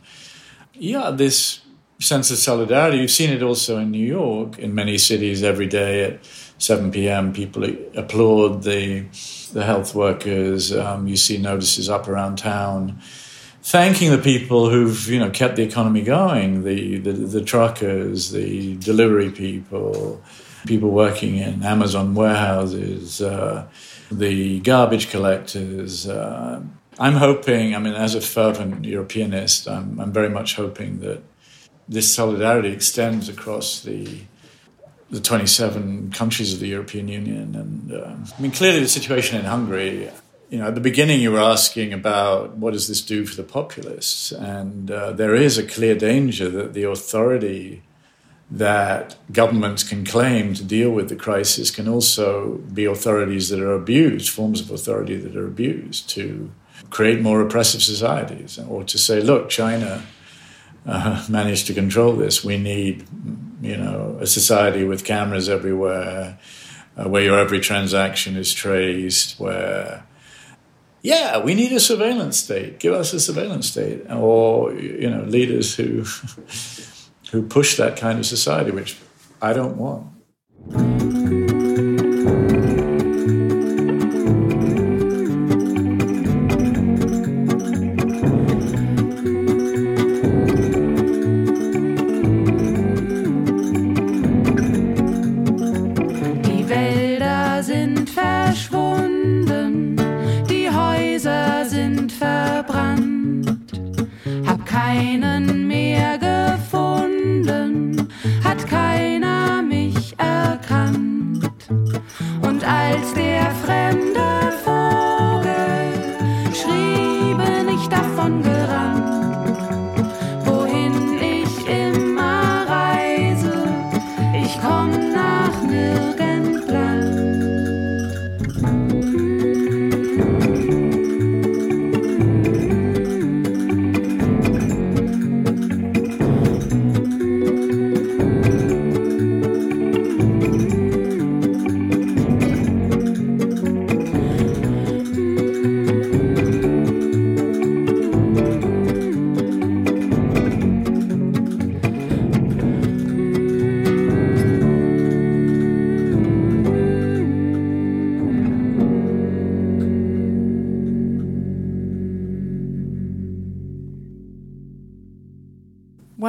yeah, 0.73 1.11
this 1.11 1.61
sense 1.99 2.31
of 2.31 2.37
solidarity. 2.37 2.99
You've 2.99 3.11
seen 3.11 3.31
it 3.31 3.41
also 3.41 3.79
in 3.79 3.91
New 3.91 4.05
York, 4.05 4.59
in 4.59 4.75
many 4.75 4.97
cities 4.97 5.43
every 5.43 5.67
day 5.67 6.03
at 6.03 6.19
7 6.59 6.91
p.m. 6.91 7.33
People 7.33 7.63
applaud 7.95 8.63
the 8.63 9.05
the 9.53 9.63
health 9.63 9.95
workers. 9.95 10.75
Um, 10.75 11.07
you 11.07 11.15
see 11.15 11.37
notices 11.37 11.89
up 11.89 12.07
around 12.07 12.37
town 12.37 13.01
thanking 13.67 14.11
the 14.11 14.17
people 14.17 14.69
who've 14.69 15.09
you 15.09 15.19
know 15.19 15.29
kept 15.29 15.57
the 15.57 15.63
economy 15.63 16.01
going, 16.01 16.63
the 16.63 16.97
the, 16.99 17.11
the 17.11 17.41
truckers, 17.41 18.31
the 18.31 18.77
delivery 18.77 19.29
people, 19.29 20.21
people 20.65 20.89
working 20.89 21.37
in 21.37 21.63
Amazon 21.63 22.15
warehouses, 22.15 23.21
uh, 23.21 23.67
the 24.09 24.59
garbage 24.61 25.09
collectors. 25.09 26.07
Uh, 26.07 26.61
I'm 26.99 27.13
hoping. 27.15 27.75
I 27.75 27.79
mean, 27.79 27.93
as 27.93 28.15
a 28.15 28.21
fervent 28.21 28.85
Europeanist, 28.85 29.67
I'm, 29.67 29.99
I'm 29.99 30.11
very 30.11 30.29
much 30.29 30.55
hoping 30.55 30.99
that 31.01 31.21
this 31.87 32.13
solidarity 32.13 32.69
extends 32.69 33.29
across 33.29 33.81
the 33.81 34.21
the 35.09 35.21
27 35.21 36.11
countries 36.11 36.53
of 36.53 36.59
the 36.59 36.67
European 36.67 37.07
Union. 37.07 37.55
And 37.55 37.93
uh, 37.93 38.15
I 38.37 38.41
mean, 38.41 38.51
clearly 38.51 38.81
the 38.81 38.89
situation 38.89 39.39
in 39.39 39.45
Hungary, 39.45 40.11
you 40.49 40.59
know, 40.59 40.67
at 40.67 40.75
the 40.75 40.81
beginning 40.81 41.21
you 41.21 41.31
were 41.31 41.39
asking 41.39 41.93
about 41.93 42.57
what 42.57 42.73
does 42.73 42.87
this 42.87 43.01
do 43.01 43.25
for 43.25 43.35
the 43.35 43.47
populists? 43.47 44.31
And 44.31 44.91
uh, 44.91 45.13
there 45.13 45.33
is 45.33 45.57
a 45.57 45.63
clear 45.63 45.95
danger 45.95 46.49
that 46.49 46.73
the 46.73 46.83
authority 46.83 47.83
that 48.49 49.17
governments 49.31 49.83
can 49.83 50.05
claim 50.05 50.53
to 50.53 50.63
deal 50.63 50.89
with 50.89 51.09
the 51.09 51.15
crisis 51.15 51.69
can 51.69 51.87
also 51.87 52.55
be 52.73 52.85
authorities 52.85 53.49
that 53.49 53.59
are 53.59 53.73
abused, 53.73 54.29
forms 54.29 54.61
of 54.61 54.71
authority 54.71 55.17
that 55.17 55.35
are 55.35 55.47
abused 55.47 56.09
to 56.09 56.49
create 56.89 57.21
more 57.21 57.41
oppressive 57.41 57.81
societies, 57.81 58.57
or 58.69 58.83
to 58.83 58.97
say, 58.97 59.19
look, 59.19 59.49
China 59.49 60.03
uh, 60.87 61.23
managed 61.29 61.67
to 61.67 61.73
control 61.73 62.13
this. 62.13 62.43
We 62.43 62.57
need, 62.57 63.05
you 63.61 63.77
know, 63.77 64.17
a 64.21 64.25
society 64.25 64.83
with 64.85 65.03
cameras 65.03 65.49
everywhere, 65.49 66.39
uh, 66.95 67.09
where 67.09 67.23
your 67.23 67.37
every 67.37 67.59
transaction 67.59 68.37
is 68.37 68.53
traced, 68.53 69.39
where 69.39 70.05
yeah, 71.01 71.37
we 71.39 71.53
need 71.53 71.71
a 71.73 71.79
surveillance 71.79 72.37
state. 72.37 72.79
Give 72.79 72.93
us 72.93 73.13
a 73.13 73.19
surveillance 73.19 73.67
state, 73.67 74.09
or 74.09 74.73
you 74.73 75.09
know, 75.09 75.23
leaders 75.23 75.75
who 75.75 76.03
who 77.31 77.43
push 77.43 77.77
that 77.77 77.97
kind 77.97 78.19
of 78.19 78.25
society, 78.25 78.71
which 78.71 78.97
I 79.41 79.53
don't 79.53 79.77
want. 79.77 80.07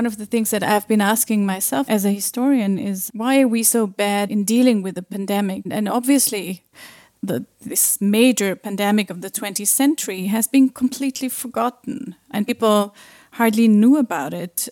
Of 0.09 0.19
the 0.19 0.27
things 0.27 0.51
that 0.51 0.65
I've 0.65 0.89
been 0.89 1.01
asking 1.01 1.47
myself 1.47 1.89
as 1.89 2.05
a 2.05 2.11
historian 2.11 2.79
is 2.79 3.11
why 3.15 3.41
are 3.41 3.47
we 3.47 3.63
so 3.63 3.87
bad 3.87 4.31
in 4.31 4.43
dealing 4.43 4.83
with 4.83 4.97
the 4.97 5.03
pandemic? 5.03 5.63
And 5.71 5.89
obviously, 5.89 6.65
the, 7.23 7.45
this 7.61 8.01
major 8.01 8.57
pandemic 8.57 9.11
of 9.11 9.21
the 9.21 9.31
20th 9.31 9.69
century 9.69 10.27
has 10.27 10.49
been 10.49 10.69
completely 10.69 11.29
forgotten, 11.29 12.17
and 12.31 12.47
people 12.47 12.95
hardly 13.33 13.69
knew 13.69 13.97
about 13.97 14.35
it 14.35 14.69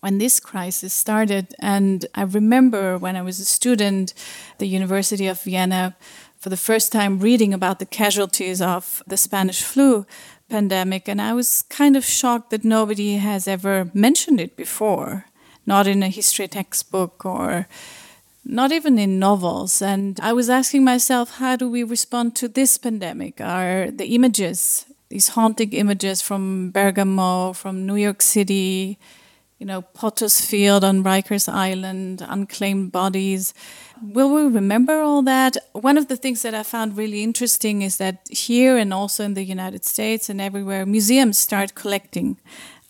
when 0.00 0.18
this 0.18 0.38
crisis 0.38 0.92
started. 0.92 1.54
And 1.58 2.06
I 2.14 2.22
remember 2.22 2.98
when 2.98 3.16
I 3.16 3.22
was 3.22 3.40
a 3.40 3.44
student 3.44 4.14
at 4.52 4.58
the 4.58 4.68
University 4.68 5.26
of 5.26 5.42
Vienna 5.42 5.96
for 6.38 6.50
the 6.50 6.56
first 6.56 6.92
time 6.92 7.18
reading 7.18 7.52
about 7.52 7.78
the 7.78 7.86
casualties 7.86 8.62
of 8.62 9.02
the 9.06 9.16
Spanish 9.16 9.62
flu 9.62 10.06
pandemic, 10.48 11.08
and 11.08 11.20
I 11.20 11.32
was 11.32 11.62
kind 11.62 11.96
of 11.96 12.04
shocked 12.04 12.50
that 12.50 12.64
nobody 12.64 13.16
has 13.16 13.46
ever 13.46 13.90
mentioned 13.94 14.40
it 14.40 14.56
before, 14.56 15.26
not 15.66 15.86
in 15.86 16.02
a 16.02 16.08
history 16.08 16.48
textbook 16.48 17.24
or 17.24 17.66
not 18.44 18.72
even 18.72 18.98
in 18.98 19.18
novels. 19.18 19.82
And 19.82 20.18
I 20.20 20.32
was 20.32 20.48
asking 20.48 20.84
myself, 20.84 21.38
how 21.38 21.56
do 21.56 21.68
we 21.68 21.82
respond 21.82 22.34
to 22.36 22.48
this 22.48 22.78
pandemic? 22.78 23.40
Are 23.40 23.90
the 23.90 24.14
images, 24.14 24.86
these 25.10 25.28
haunting 25.28 25.72
images 25.72 26.22
from 26.22 26.70
Bergamo, 26.70 27.52
from 27.52 27.86
New 27.86 27.96
York 27.96 28.22
City, 28.22 28.98
you 29.58 29.66
know, 29.66 29.82
Potter's 29.82 30.40
Field 30.40 30.84
on 30.84 31.02
Rikers 31.02 31.48
Island, 31.52 32.24
unclaimed 32.26 32.92
bodies. 32.92 33.54
Will 34.00 34.32
we 34.32 34.42
remember 34.42 35.00
all 35.00 35.22
that? 35.22 35.56
One 35.72 35.98
of 35.98 36.06
the 36.06 36.16
things 36.16 36.42
that 36.42 36.54
I 36.54 36.62
found 36.62 36.96
really 36.96 37.24
interesting 37.24 37.82
is 37.82 37.96
that 37.96 38.20
here 38.30 38.76
and 38.76 38.94
also 38.94 39.24
in 39.24 39.34
the 39.34 39.42
United 39.42 39.84
States 39.84 40.28
and 40.28 40.40
everywhere, 40.40 40.86
museums 40.86 41.38
start 41.38 41.74
collecting 41.74 42.38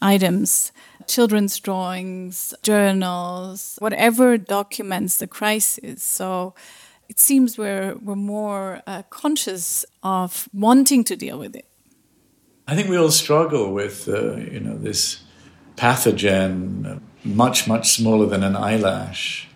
items, 0.02 0.70
children's 1.06 1.58
drawings, 1.58 2.54
journals, 2.62 3.76
whatever 3.78 4.36
documents 4.36 5.16
the 5.16 5.26
crisis. 5.26 6.02
So 6.02 6.54
it 7.08 7.18
seems 7.18 7.56
we're, 7.56 7.94
we're 7.96 8.14
more 8.14 8.82
uh, 8.86 9.04
conscious 9.08 9.86
of 10.02 10.50
wanting 10.52 11.02
to 11.04 11.16
deal 11.16 11.38
with 11.38 11.56
it. 11.56 11.64
I 12.66 12.76
think 12.76 12.90
we 12.90 12.98
all 12.98 13.10
struggle 13.10 13.72
with, 13.72 14.06
uh, 14.06 14.36
you 14.36 14.60
know, 14.60 14.76
this 14.76 15.20
pathogen, 15.78 17.00
much, 17.24 17.68
much 17.68 17.90
smaller 17.90 18.26
than 18.26 18.42
an 18.42 18.56
eyelash, 18.56 19.48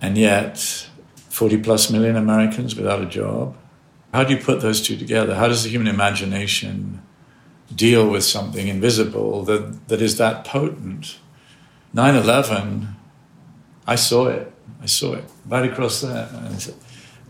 and 0.00 0.16
yet 0.16 0.88
40 1.28 1.58
plus 1.58 1.90
million 1.90 2.16
Americans 2.16 2.76
without 2.76 3.02
a 3.02 3.06
job. 3.06 3.56
How 4.14 4.24
do 4.24 4.34
you 4.34 4.40
put 4.40 4.60
those 4.60 4.80
two 4.80 4.96
together? 4.96 5.34
How 5.34 5.48
does 5.48 5.64
the 5.64 5.68
human 5.68 5.88
imagination 5.88 7.02
deal 7.74 8.08
with 8.08 8.24
something 8.24 8.68
invisible 8.68 9.44
that, 9.44 9.88
that 9.88 10.00
is 10.00 10.16
that 10.18 10.44
potent? 10.44 11.18
9 11.92 12.14
11, 12.14 12.96
I 13.86 13.96
saw 13.96 14.28
it. 14.28 14.52
I 14.80 14.86
saw 14.86 15.14
it 15.14 15.24
right 15.46 15.70
across 15.70 16.00
there. 16.00 16.28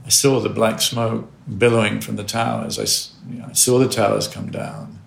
I 0.04 0.08
saw 0.10 0.40
the 0.40 0.48
black 0.48 0.80
smoke 0.80 1.30
billowing 1.58 2.00
from 2.00 2.16
the 2.16 2.24
towers. 2.24 2.78
I, 2.78 3.30
you 3.32 3.40
know, 3.40 3.46
I 3.48 3.52
saw 3.52 3.78
the 3.78 3.88
towers 3.88 4.28
come 4.28 4.50
down. 4.50 4.98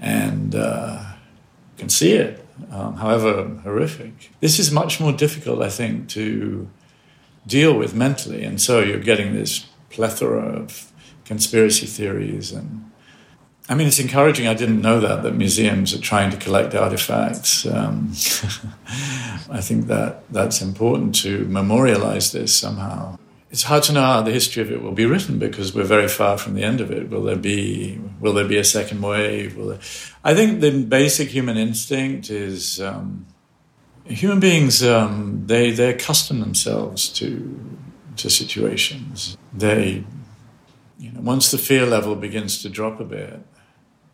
And 0.00 0.54
uh, 0.54 1.04
can 1.76 1.88
see 1.88 2.12
it 2.12 2.43
um, 2.70 2.96
however 2.96 3.44
horrific. 3.62 4.30
This 4.40 4.58
is 4.58 4.70
much 4.70 5.00
more 5.00 5.12
difficult, 5.12 5.62
I 5.62 5.70
think, 5.70 6.08
to 6.10 6.68
deal 7.46 7.76
with 7.76 7.94
mentally. 7.94 8.44
And 8.44 8.60
so 8.60 8.80
you're 8.80 8.98
getting 8.98 9.34
this 9.34 9.66
plethora 9.90 10.42
of 10.42 10.92
conspiracy 11.24 11.86
theories. 11.86 12.52
And 12.52 12.90
I 13.68 13.74
mean, 13.74 13.86
it's 13.86 13.98
encouraging. 13.98 14.46
I 14.46 14.54
didn't 14.54 14.80
know 14.80 15.00
that, 15.00 15.22
that 15.22 15.34
museums 15.34 15.94
are 15.94 16.00
trying 16.00 16.30
to 16.30 16.36
collect 16.36 16.74
artifacts. 16.74 17.66
Um, 17.66 18.12
I 19.50 19.60
think 19.60 19.86
that 19.86 20.24
that's 20.30 20.60
important 20.60 21.14
to 21.22 21.44
memorialize 21.46 22.32
this 22.32 22.54
somehow 22.54 23.18
it's 23.54 23.62
hard 23.62 23.84
to 23.84 23.92
know 23.92 24.02
how 24.02 24.20
the 24.20 24.32
history 24.32 24.60
of 24.64 24.72
it 24.72 24.82
will 24.82 24.90
be 24.90 25.06
written 25.06 25.38
because 25.38 25.72
we're 25.72 25.84
very 25.84 26.08
far 26.08 26.36
from 26.36 26.54
the 26.54 26.64
end 26.64 26.80
of 26.80 26.90
it. 26.90 27.08
Will 27.08 27.22
there 27.22 27.36
be 27.36 28.00
will 28.18 28.32
there 28.32 28.48
be 28.48 28.56
a 28.56 28.64
second 28.64 29.00
wave? 29.00 29.54
There... 29.54 29.78
I 30.24 30.34
think 30.34 30.60
the 30.60 30.82
basic 30.82 31.28
human 31.28 31.56
instinct 31.56 32.30
is 32.30 32.80
um, 32.80 33.26
human 34.06 34.40
beings. 34.40 34.82
Um, 34.82 35.44
they 35.46 35.70
they 35.70 35.88
accustom 35.88 36.40
themselves 36.40 37.08
to 37.10 37.78
to 38.16 38.28
situations. 38.28 39.38
They 39.52 40.02
you 40.98 41.12
know 41.12 41.20
once 41.20 41.52
the 41.52 41.58
fear 41.58 41.86
level 41.86 42.16
begins 42.16 42.60
to 42.62 42.68
drop 42.68 42.98
a 42.98 43.04
bit, 43.04 43.38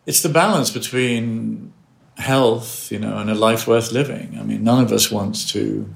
it's 0.04 0.20
the 0.20 0.28
balance 0.28 0.70
between 0.70 1.72
health, 2.18 2.92
you 2.92 2.98
know, 2.98 3.16
and 3.16 3.30
a 3.30 3.34
life 3.34 3.66
worth 3.66 3.90
living. 3.90 4.36
I 4.38 4.42
mean, 4.42 4.62
none 4.62 4.84
of 4.84 4.92
us 4.92 5.10
wants 5.10 5.50
to 5.52 5.88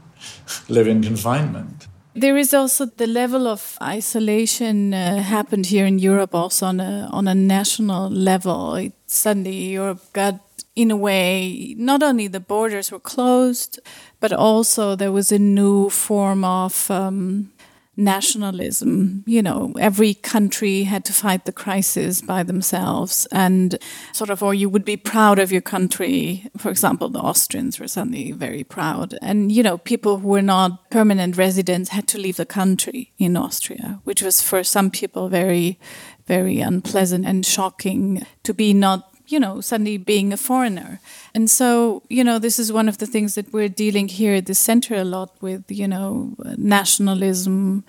live 0.70 0.88
in 0.88 1.02
confinement. 1.02 1.88
There 2.14 2.36
is 2.36 2.52
also 2.52 2.86
the 2.86 3.06
level 3.06 3.46
of 3.46 3.78
isolation 3.80 4.92
uh, 4.92 5.22
happened 5.22 5.66
here 5.66 5.86
in 5.86 5.98
Europe 6.00 6.34
also 6.34 6.66
on 6.66 6.80
a 6.80 7.08
on 7.12 7.28
a 7.28 7.34
national 7.34 8.10
level. 8.10 8.74
It, 8.74 8.92
suddenly 9.06 9.72
Europe 9.72 10.02
got 10.12 10.40
in 10.74 10.90
a 10.90 10.96
way 10.96 11.74
not 11.78 12.02
only 12.02 12.28
the 12.28 12.40
borders 12.40 12.90
were 12.90 13.00
closed, 13.00 13.78
but 14.18 14.32
also 14.32 14.96
there 14.96 15.12
was 15.12 15.30
a 15.30 15.38
new 15.38 15.88
form 15.88 16.44
of 16.44 16.90
um, 16.90 17.52
nationalism. 17.96 19.24
You 19.26 19.42
know, 19.42 19.74
every 19.78 20.14
country 20.14 20.84
had 20.84 21.04
to 21.06 21.12
fight 21.12 21.44
the 21.44 21.52
crisis 21.52 22.20
by 22.20 22.42
themselves 22.42 23.26
and 23.32 23.78
sort 24.12 24.30
of, 24.30 24.42
or 24.42 24.54
you 24.54 24.68
would 24.68 24.84
be 24.84 24.96
proud 24.96 25.38
of 25.38 25.52
your 25.52 25.60
country. 25.60 26.48
For 26.56 26.70
example, 26.70 27.08
the 27.08 27.20
Austrians 27.20 27.78
were 27.78 27.88
suddenly 27.88 28.32
very 28.32 28.64
proud. 28.64 29.16
And, 29.20 29.52
you 29.52 29.62
know, 29.62 29.78
people 29.78 30.18
who 30.18 30.28
were 30.28 30.42
not 30.42 30.90
permanent 30.90 31.36
residents 31.36 31.90
had 31.90 32.08
to 32.08 32.18
leave 32.18 32.36
the 32.36 32.46
country 32.46 33.12
in 33.18 33.36
Austria, 33.36 34.00
which 34.04 34.22
was 34.22 34.40
for 34.40 34.64
some 34.64 34.90
people 34.90 35.28
very, 35.28 35.78
very 36.26 36.60
unpleasant 36.60 37.26
and 37.26 37.44
shocking 37.44 38.24
to 38.44 38.54
be 38.54 38.72
not 38.72 39.09
you 39.30 39.38
know, 39.38 39.60
suddenly 39.60 39.96
being 39.96 40.32
a 40.32 40.36
foreigner. 40.36 41.00
And 41.34 41.48
so, 41.50 42.02
you 42.08 42.24
know, 42.24 42.38
this 42.38 42.58
is 42.58 42.72
one 42.72 42.88
of 42.88 42.98
the 42.98 43.06
things 43.06 43.34
that 43.36 43.52
we're 43.52 43.68
dealing 43.68 44.08
here 44.08 44.34
at 44.34 44.46
the 44.46 44.54
center 44.54 44.94
a 44.94 45.04
lot 45.04 45.30
with, 45.40 45.64
you 45.68 45.86
know, 45.86 46.34
nationalism. 46.56 47.84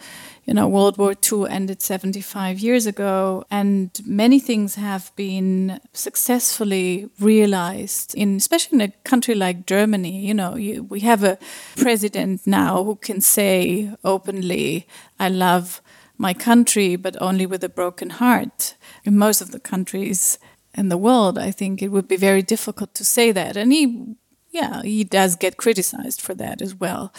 You 0.46 0.56
know, 0.56 0.68
World 0.68 0.98
War 0.98 1.14
II 1.14 1.48
ended 1.50 1.82
75 1.82 2.60
years 2.60 2.88
ago, 2.88 3.46
and 3.52 3.90
many 4.06 4.40
things 4.40 4.76
have 4.76 5.12
been 5.16 5.80
successfully 5.94 7.10
realized 7.20 8.16
in, 8.16 8.38
especially 8.38 8.78
in 8.78 8.82
a 8.82 8.94
country 9.04 9.36
like 9.36 9.66
Germany. 9.66 10.26
You 10.26 10.34
know, 10.34 10.56
you, 10.56 10.84
we 10.84 11.02
have 11.02 11.24
a 11.24 11.38
president 11.78 12.48
now 12.48 12.84
who 12.84 12.96
can 12.96 13.22
say 13.22 13.92
openly, 14.04 14.88
I 15.20 15.30
love 15.30 15.82
my 16.22 16.34
country, 16.34 16.96
but 16.96 17.20
only 17.22 17.46
with 17.46 17.64
a 17.64 17.70
broken 17.70 18.12
heart. 18.12 18.76
In 19.04 19.18
most 19.18 19.42
of 19.42 19.52
the 19.52 19.60
countries, 19.60 20.38
in 20.74 20.90
the 20.90 20.98
world, 20.98 21.38
I 21.38 21.52
think 21.52 21.82
it 21.82 21.90
would 21.90 22.08
be 22.08 22.18
very 22.18 22.42
difficult 22.42 22.94
to 22.96 23.06
say 23.06 23.32
that. 23.32 23.58
And 23.58 23.72
he, 23.72 24.16
yeah, 24.52 24.82
he 24.82 25.04
does 25.04 25.36
get 25.36 25.58
criticized 25.58 26.22
for 26.22 26.34
that 26.36 26.62
as 26.62 26.76
well. 26.76 27.14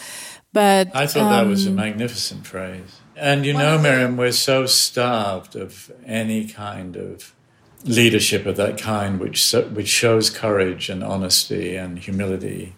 But 0.51 0.95
I 0.95 1.07
thought 1.07 1.23
um, 1.23 1.31
that 1.31 1.47
was 1.47 1.65
a 1.65 1.69
um, 1.69 1.75
magnificent 1.75 2.45
phrase. 2.45 2.99
And 3.15 3.45
you 3.45 3.53
know, 3.53 3.77
Miriam, 3.77 4.17
we're 4.17 4.31
so 4.31 4.65
starved 4.65 5.55
of 5.55 5.91
any 6.05 6.47
kind 6.47 6.95
of 6.95 7.33
leadership 7.83 8.45
of 8.45 8.55
that 8.57 8.77
kind, 8.77 9.19
which 9.19 9.51
which 9.51 9.87
shows 9.87 10.29
courage 10.29 10.89
and 10.89 11.03
honesty 11.03 11.75
and 11.75 11.99
humility. 11.99 12.75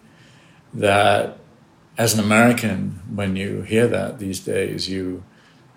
That, 0.74 1.38
as 1.96 2.12
an 2.12 2.20
American, 2.20 3.00
when 3.14 3.36
you 3.36 3.62
hear 3.62 3.86
that 3.86 4.18
these 4.18 4.40
days, 4.40 4.88
you 4.88 5.24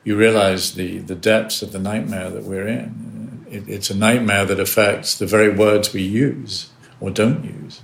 you 0.03 0.17
realize 0.17 0.73
the 0.73 0.99
the 0.99 1.15
depths 1.15 1.61
of 1.61 1.71
the 1.71 1.79
nightmare 1.79 2.29
that 2.29 2.43
we're 2.43 2.67
in 2.67 3.18
it, 3.51 3.67
it's 3.67 3.89
a 3.89 3.95
nightmare 3.95 4.45
that 4.45 4.59
affects 4.59 5.17
the 5.17 5.25
very 5.25 5.49
words 5.53 5.93
we 5.93 6.01
use 6.01 6.69
or 6.99 7.09
don't 7.09 7.43
use 7.43 7.81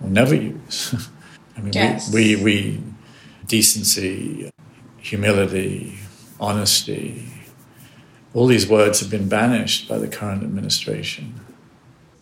or 0.00 0.08
never 0.08 0.34
use. 0.34 1.08
I 1.56 1.60
mean, 1.60 1.72
yes. 1.72 2.12
we, 2.12 2.36
we, 2.36 2.42
we, 2.42 2.82
decency, 3.46 4.50
humility, 4.98 5.98
honesty, 6.38 7.28
all 8.34 8.46
these 8.46 8.68
words 8.68 9.00
have 9.00 9.10
been 9.10 9.28
banished 9.28 9.88
by 9.88 9.98
the 9.98 10.08
current 10.08 10.42
administration. 10.42 11.40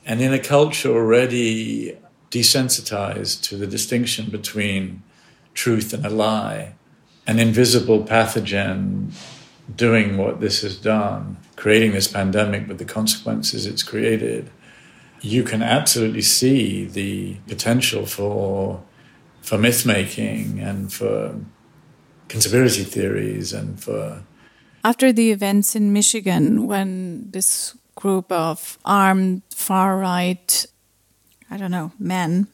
And 0.06 0.20
in 0.20 0.32
a 0.32 0.38
culture 0.38 0.90
already 0.90 1.96
desensitized 2.30 3.42
to 3.42 3.56
the 3.56 3.66
distinction 3.66 4.30
between 4.30 5.02
truth 5.54 5.92
and 5.92 6.04
a 6.04 6.10
lie, 6.10 6.74
an 7.26 7.38
invisible 7.38 8.04
pathogen 8.04 9.12
doing 9.74 10.16
what 10.16 10.40
this 10.40 10.62
has 10.62 10.76
done, 10.76 11.36
creating 11.56 11.92
this 11.92 12.08
pandemic 12.08 12.68
with 12.68 12.78
the 12.78 12.84
consequences 12.84 13.66
it's 13.66 13.82
created, 13.82 14.50
you 15.20 15.42
can 15.42 15.62
absolutely 15.62 16.22
see 16.22 16.84
the 16.84 17.36
potential 17.48 18.06
for 18.06 18.82
for 19.40 19.58
myth 19.58 19.84
making 19.84 20.60
and 20.60 20.92
for 20.92 21.34
conspiracy 22.28 22.84
theories 22.84 23.52
and 23.52 23.82
for 23.82 24.22
after 24.82 25.12
the 25.12 25.30
events 25.30 25.74
in 25.74 25.92
Michigan 25.92 26.66
when 26.66 27.30
this 27.30 27.76
group 27.94 28.30
of 28.30 28.78
armed 28.84 29.42
far 29.50 29.96
right 29.98 30.66
I 31.50 31.56
don't 31.56 31.70
know 31.70 31.92
men 31.98 32.48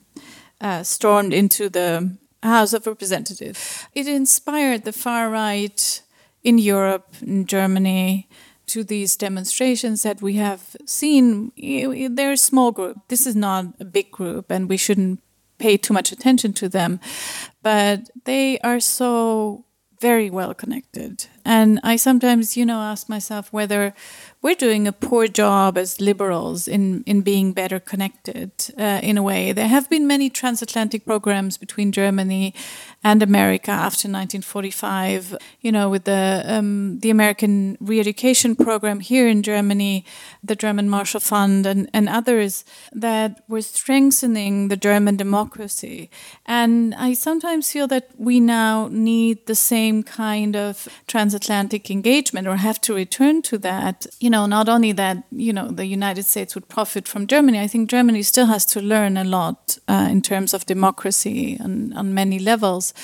uh, 0.61 0.83
stormed 0.83 1.33
into 1.33 1.69
the 1.69 2.17
House 2.43 2.73
of 2.73 2.87
Representatives. 2.87 3.87
It 3.95 4.07
inspired 4.07 4.85
the 4.85 4.93
far 4.93 5.31
right 5.31 6.03
in 6.43 6.59
Europe, 6.59 7.15
in 7.23 7.47
Germany, 7.47 8.29
to 8.67 8.85
these 8.85 9.17
demonstrations 9.17 10.03
that 10.03 10.23
we 10.23 10.35
have 10.35 10.77
seen. 10.87 11.53
They're 11.57 12.33
a 12.33 12.37
small 12.37 12.73
group. 12.73 12.99
This 13.09 13.27
is 13.27 13.35
not 13.35 13.67
a 13.81 13.85
big 13.85 14.11
group, 14.11 14.51
and 14.51 14.69
we 14.69 14.77
shouldn't 14.77 15.21
pay 15.59 15.77
too 15.77 15.93
much 15.93 16.13
attention 16.13 16.53
to 16.55 16.69
them. 16.69 17.01
But 17.63 18.11
they 18.25 18.59
are 18.61 18.81
so 18.81 19.65
very 20.01 20.31
well 20.31 20.55
connected. 20.55 21.27
And 21.45 21.79
I 21.83 21.97
sometimes, 21.97 22.57
you 22.57 22.65
know, 22.65 22.81
ask 22.81 23.09
myself 23.09 23.53
whether 23.53 23.93
we're 24.43 24.55
doing 24.55 24.89
a 24.89 24.93
poor 24.93 25.29
job 25.29 25.77
as 25.77 26.01
liberals 26.01 26.67
in, 26.67 27.03
in 27.05 27.21
being 27.21 27.53
better 27.53 27.79
connected 27.79 28.51
uh, 28.79 29.01
in 29.03 29.19
a 29.19 29.23
way. 29.23 29.53
There 29.53 29.69
have 29.69 29.91
been 29.91 30.07
many 30.07 30.31
transatlantic 30.31 31.05
programs 31.05 31.59
between 31.59 31.93
Germany 31.93 32.55
and 33.05 33.23
America 33.23 33.71
after 33.71 34.09
1945, 34.09 35.37
you 35.61 35.71
know, 35.71 35.91
with 35.91 36.05
the, 36.05 36.43
um, 36.47 37.01
the 37.01 37.11
American 37.11 37.77
re-education 37.81 38.57
program 38.57 39.01
here 39.01 39.29
in 39.29 39.43
Germany, 39.43 40.07
the 40.43 40.57
German 40.57 40.89
Marshall 40.89 41.21
Fund 41.21 41.67
and, 41.67 41.91
and 41.93 42.09
others 42.09 42.65
that 42.93 43.43
were 43.47 43.63
strengthening 43.63 44.69
the 44.69 44.77
German 44.77 45.17
democracy. 45.17 46.11
And 46.47 46.95
I 46.95 47.13
sometimes 47.13 47.71
feel 47.71 47.89
that 47.89 48.09
we 48.17 48.41
now 48.41 48.89
need 48.91 49.47
the 49.47 49.55
same 49.55 50.03
kind 50.03 50.57
of 50.57 50.89
transatlantic 51.07 51.91
engagement 51.91 52.47
or 52.47 52.57
have 52.57 52.81
to 52.83 52.95
return 52.95 53.43
to 53.43 53.59
that. 53.59 54.07
You 54.19 54.30
know, 54.31 54.47
not 54.47 54.69
only 54.69 54.93
that, 54.93 55.25
you 55.31 55.53
know, 55.53 55.69
the 55.71 55.87
United 55.87 56.25
States 56.25 56.55
would 56.55 56.69
profit 56.69 57.09
from 57.09 57.27
Germany, 57.27 57.61
I 57.61 57.67
think 57.67 57.91
Germany 57.91 58.23
still 58.23 58.47
has 58.47 58.65
to 58.67 58.81
learn 58.81 59.17
a 59.17 59.25
lot 59.25 59.79
uh, 59.89 60.09
in 60.11 60.23
terms 60.23 60.55
of 60.55 60.67
democracy 60.67 61.59
on, 61.61 61.93
on 61.93 62.15
many 62.15 62.39
levels 62.39 62.95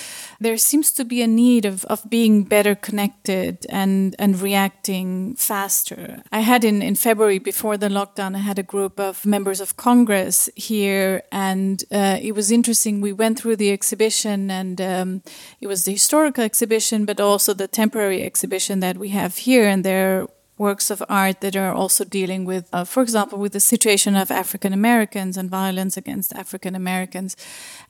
there 0.40 0.56
seems 0.56 0.92
to 0.92 1.04
be 1.04 1.22
a 1.22 1.26
need 1.26 1.64
of, 1.64 1.84
of 1.86 2.08
being 2.08 2.44
better 2.44 2.74
connected 2.74 3.66
and, 3.68 4.14
and 4.18 4.40
reacting 4.40 5.34
faster. 5.36 6.22
I 6.30 6.40
had 6.40 6.64
in, 6.64 6.82
in 6.82 6.94
February, 6.94 7.38
before 7.38 7.76
the 7.76 7.88
lockdown, 7.88 8.34
I 8.34 8.40
had 8.40 8.58
a 8.58 8.62
group 8.62 9.00
of 9.00 9.24
members 9.24 9.60
of 9.60 9.76
Congress 9.76 10.48
here, 10.54 11.22
and 11.32 11.82
uh, 11.90 12.18
it 12.20 12.32
was 12.32 12.50
interesting. 12.50 13.00
We 13.00 13.12
went 13.12 13.38
through 13.38 13.56
the 13.56 13.72
exhibition, 13.72 14.50
and 14.50 14.80
um, 14.80 15.22
it 15.60 15.66
was 15.66 15.84
the 15.84 15.92
historical 15.92 16.44
exhibition, 16.44 17.04
but 17.04 17.20
also 17.20 17.54
the 17.54 17.68
temporary 17.68 18.22
exhibition 18.22 18.80
that 18.80 18.98
we 18.98 19.10
have 19.10 19.36
here, 19.36 19.66
and 19.66 19.84
there 19.84 20.26
works 20.58 20.90
of 20.90 21.02
art 21.08 21.40
that 21.40 21.56
are 21.56 21.72
also 21.72 22.04
dealing 22.04 22.44
with, 22.44 22.68
uh, 22.72 22.84
for 22.84 23.02
example, 23.02 23.38
with 23.38 23.52
the 23.52 23.60
situation 23.60 24.16
of 24.16 24.30
African 24.30 24.72
Americans 24.72 25.36
and 25.36 25.50
violence 25.50 25.96
against 25.96 26.32
African 26.32 26.74
Americans. 26.74 27.36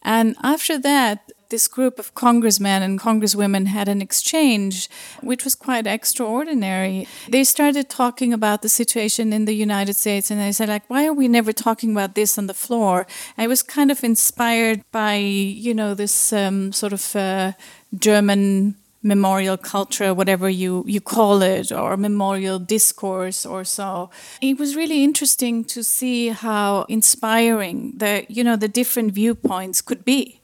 And 0.02 0.36
after 0.42 0.78
that, 0.78 1.30
this 1.48 1.68
group 1.68 1.98
of 1.98 2.14
congressmen 2.14 2.82
and 2.82 3.00
congresswomen 3.00 3.66
had 3.66 3.88
an 3.88 4.02
exchange, 4.02 4.88
which 5.20 5.44
was 5.44 5.54
quite 5.54 5.86
extraordinary. 5.86 7.06
They 7.28 7.44
started 7.44 7.88
talking 7.88 8.32
about 8.32 8.62
the 8.62 8.68
situation 8.68 9.32
in 9.32 9.44
the 9.44 9.54
United 9.54 9.94
States, 9.94 10.30
and 10.30 10.40
they 10.40 10.52
said, 10.52 10.68
like, 10.68 10.88
why 10.88 11.06
are 11.06 11.12
we 11.12 11.28
never 11.28 11.52
talking 11.52 11.92
about 11.92 12.14
this 12.14 12.36
on 12.36 12.46
the 12.46 12.54
floor? 12.54 13.06
I 13.38 13.46
was 13.46 13.62
kind 13.62 13.90
of 13.90 14.02
inspired 14.02 14.82
by, 14.90 15.16
you 15.16 15.72
know, 15.72 15.94
this 15.94 16.32
um, 16.32 16.72
sort 16.72 16.92
of 16.92 17.14
uh, 17.14 17.52
German 17.96 18.74
memorial 19.06 19.56
culture, 19.56 20.12
whatever 20.12 20.48
you, 20.48 20.84
you 20.86 21.00
call 21.00 21.40
it, 21.40 21.70
or 21.70 21.96
memorial 21.96 22.58
discourse 22.58 23.46
or 23.46 23.64
so. 23.64 24.10
It 24.42 24.58
was 24.58 24.74
really 24.74 25.04
interesting 25.04 25.64
to 25.66 25.82
see 25.84 26.28
how 26.28 26.84
inspiring 26.88 27.92
the, 27.96 28.26
you 28.28 28.42
know, 28.42 28.56
the 28.56 28.68
different 28.68 29.12
viewpoints 29.12 29.80
could 29.80 30.04
be. 30.04 30.40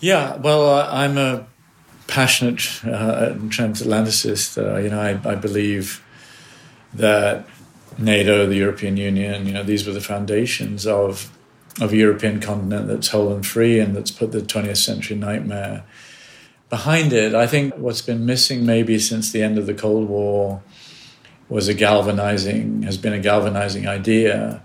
Yeah, 0.00 0.36
well, 0.36 0.68
uh, 0.68 0.88
I'm 0.90 1.16
a 1.16 1.46
passionate 2.08 2.60
uh, 2.84 3.34
transatlanticist. 3.48 4.58
Uh, 4.58 4.78
you 4.80 4.90
know, 4.90 5.00
I, 5.00 5.10
I, 5.24 5.36
believe 5.36 6.04
that 6.92 7.46
NATO, 7.98 8.46
the 8.46 8.56
European 8.56 8.96
Union, 8.96 9.46
you 9.46 9.52
know, 9.52 9.62
these 9.62 9.86
were 9.86 9.92
the 9.92 10.00
foundations 10.00 10.86
of 10.86 11.30
of 11.80 11.90
a 11.90 11.96
European 11.96 12.38
continent 12.38 12.86
that's 12.86 13.08
whole 13.08 13.32
and 13.32 13.46
free 13.46 13.78
and 13.78 13.96
that's 13.96 14.10
put 14.10 14.30
the 14.30 14.40
20th 14.40 14.76
century 14.76 15.16
nightmare 15.16 15.84
behind 16.72 17.12
it. 17.12 17.34
I 17.34 17.46
think 17.46 17.74
what's 17.74 18.00
been 18.00 18.24
missing 18.24 18.64
maybe 18.64 18.98
since 18.98 19.30
the 19.30 19.42
end 19.42 19.58
of 19.58 19.66
the 19.66 19.74
Cold 19.74 20.08
War 20.08 20.62
was 21.50 21.68
a 21.68 21.74
galvanizing, 21.74 22.84
has 22.84 22.96
been 22.96 23.12
a 23.12 23.18
galvanizing 23.18 23.86
idea. 23.86 24.62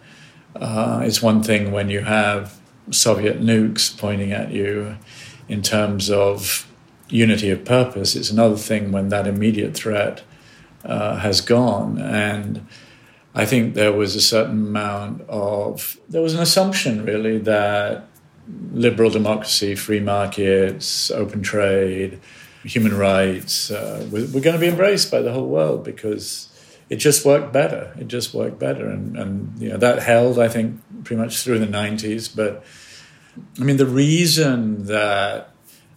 Uh, 0.56 1.02
it's 1.04 1.22
one 1.22 1.44
thing 1.44 1.74
when 1.74 1.90
you 1.90 2.00
have 2.00 2.62
Soviet 2.92 3.42
nukes 3.42 3.96
pointing 4.00 4.32
at 4.32 4.52
you 4.52 4.96
in 5.50 5.62
terms 5.62 6.10
of 6.10 6.66
unity 7.10 7.50
of 7.50 7.66
purpose. 7.66 8.16
It's 8.16 8.32
another 8.32 8.56
thing 8.56 8.94
when 8.94 9.10
that 9.10 9.28
immediate 9.28 9.76
threat 9.76 10.24
uh, 10.86 11.18
has 11.18 11.42
gone. 11.42 12.00
And 12.00 12.66
I 13.36 13.46
think 13.46 13.74
there 13.74 13.92
was 13.92 14.16
a 14.16 14.22
certain 14.22 14.68
amount 14.68 15.24
of, 15.28 15.98
there 16.08 16.22
was 16.22 16.34
an 16.34 16.40
assumption 16.40 17.04
really 17.04 17.38
that 17.40 18.07
liberal 18.72 19.10
democracy, 19.10 19.76
free 19.76 20.00
markets, 20.00 21.12
open 21.12 21.42
trade, 21.42 22.20
human 22.64 22.96
rights 22.98 23.72
uh, 23.72 24.08
were, 24.12 24.26
going 24.26 24.54
to 24.54 24.60
be 24.60 24.68
embraced 24.68 25.10
by 25.12 25.22
the 25.22 25.32
whole 25.32 25.48
world 25.48 25.84
because 25.84 26.50
it 26.90 26.98
just 26.98 27.26
worked 27.26 27.52
better. 27.54 27.94
It 28.00 28.08
just 28.08 28.34
worked 28.34 28.60
better, 28.60 28.88
and 28.88 29.18
and 29.18 29.60
you 29.62 29.70
know 29.70 29.78
that 29.78 30.04
held, 30.04 30.40
I 30.40 30.48
think, 30.48 30.80
pretty 31.04 31.22
much 31.22 31.44
through 31.44 31.60
the 31.60 31.68
'90s. 31.68 32.34
But 32.34 32.64
I 33.60 33.64
mean, 33.64 33.78
the 33.78 33.86
reason 33.86 34.86
that 34.86 35.52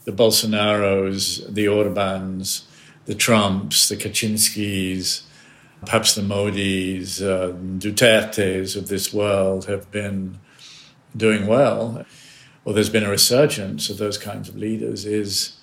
the 0.05 0.13
Bolsonaros, 0.13 1.53
the 1.53 1.67
Orbans, 1.67 2.65
the 3.07 3.15
Trumps, 3.15 3.89
the 3.89 3.97
Kaczynskis, 3.97 5.23
perhaps 5.85 6.15
the 6.15 6.23
Modis, 6.23 7.23
uh, 7.23 7.53
Dutertes 7.53 8.77
of 8.77 8.89
this 8.89 9.13
world 9.13 9.67
have 9.67 9.91
been 9.91 10.39
doing 11.17 11.47
well, 11.47 12.05
or 12.65 12.73
there's 12.73 12.91
been 12.91 13.05
a 13.05 13.11
resurgence 13.11 13.91
of 13.91 13.99
those 13.99 14.19
kinds 14.19 14.49
of 14.49 14.57
leaders, 14.57 15.05
is 15.05 15.57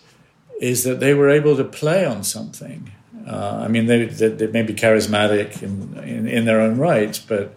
is 0.60 0.84
that 0.84 1.00
they 1.00 1.14
were 1.14 1.30
able 1.30 1.56
to 1.56 1.64
play 1.64 2.04
on 2.04 2.24
something. 2.24 2.92
Uh, 3.28 3.62
I 3.64 3.68
mean, 3.68 3.86
they, 3.86 4.06
they, 4.06 4.30
they, 4.30 4.48
may 4.48 4.64
be 4.64 4.74
charismatic 4.74 5.62
in, 5.62 5.98
in, 6.00 6.28
in 6.28 6.46
their 6.46 6.62
own 6.62 6.78
right, 6.78 7.22
but 7.28 7.54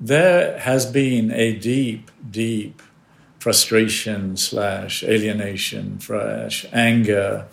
there 0.00 0.58
has 0.58 0.84
been 0.84 1.30
a 1.30 1.56
deep, 1.56 2.10
deep 2.28 2.82
frustration 3.38 4.36
slash 4.36 5.02
alienation 5.04 6.00
slash 6.00 6.66
anger, 6.72 7.46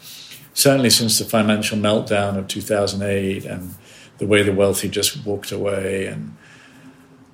certainly 0.54 0.90
since 0.90 1.20
the 1.20 1.26
financial 1.26 1.78
meltdown 1.78 2.38
of 2.38 2.48
2008 2.48 3.46
and 3.46 3.76
the 4.18 4.28
way 4.28 4.44
the 4.44 4.54
wealthy 4.54 4.90
just 4.90 5.26
walked 5.26 5.52
away, 5.52 6.08
and 6.08 6.36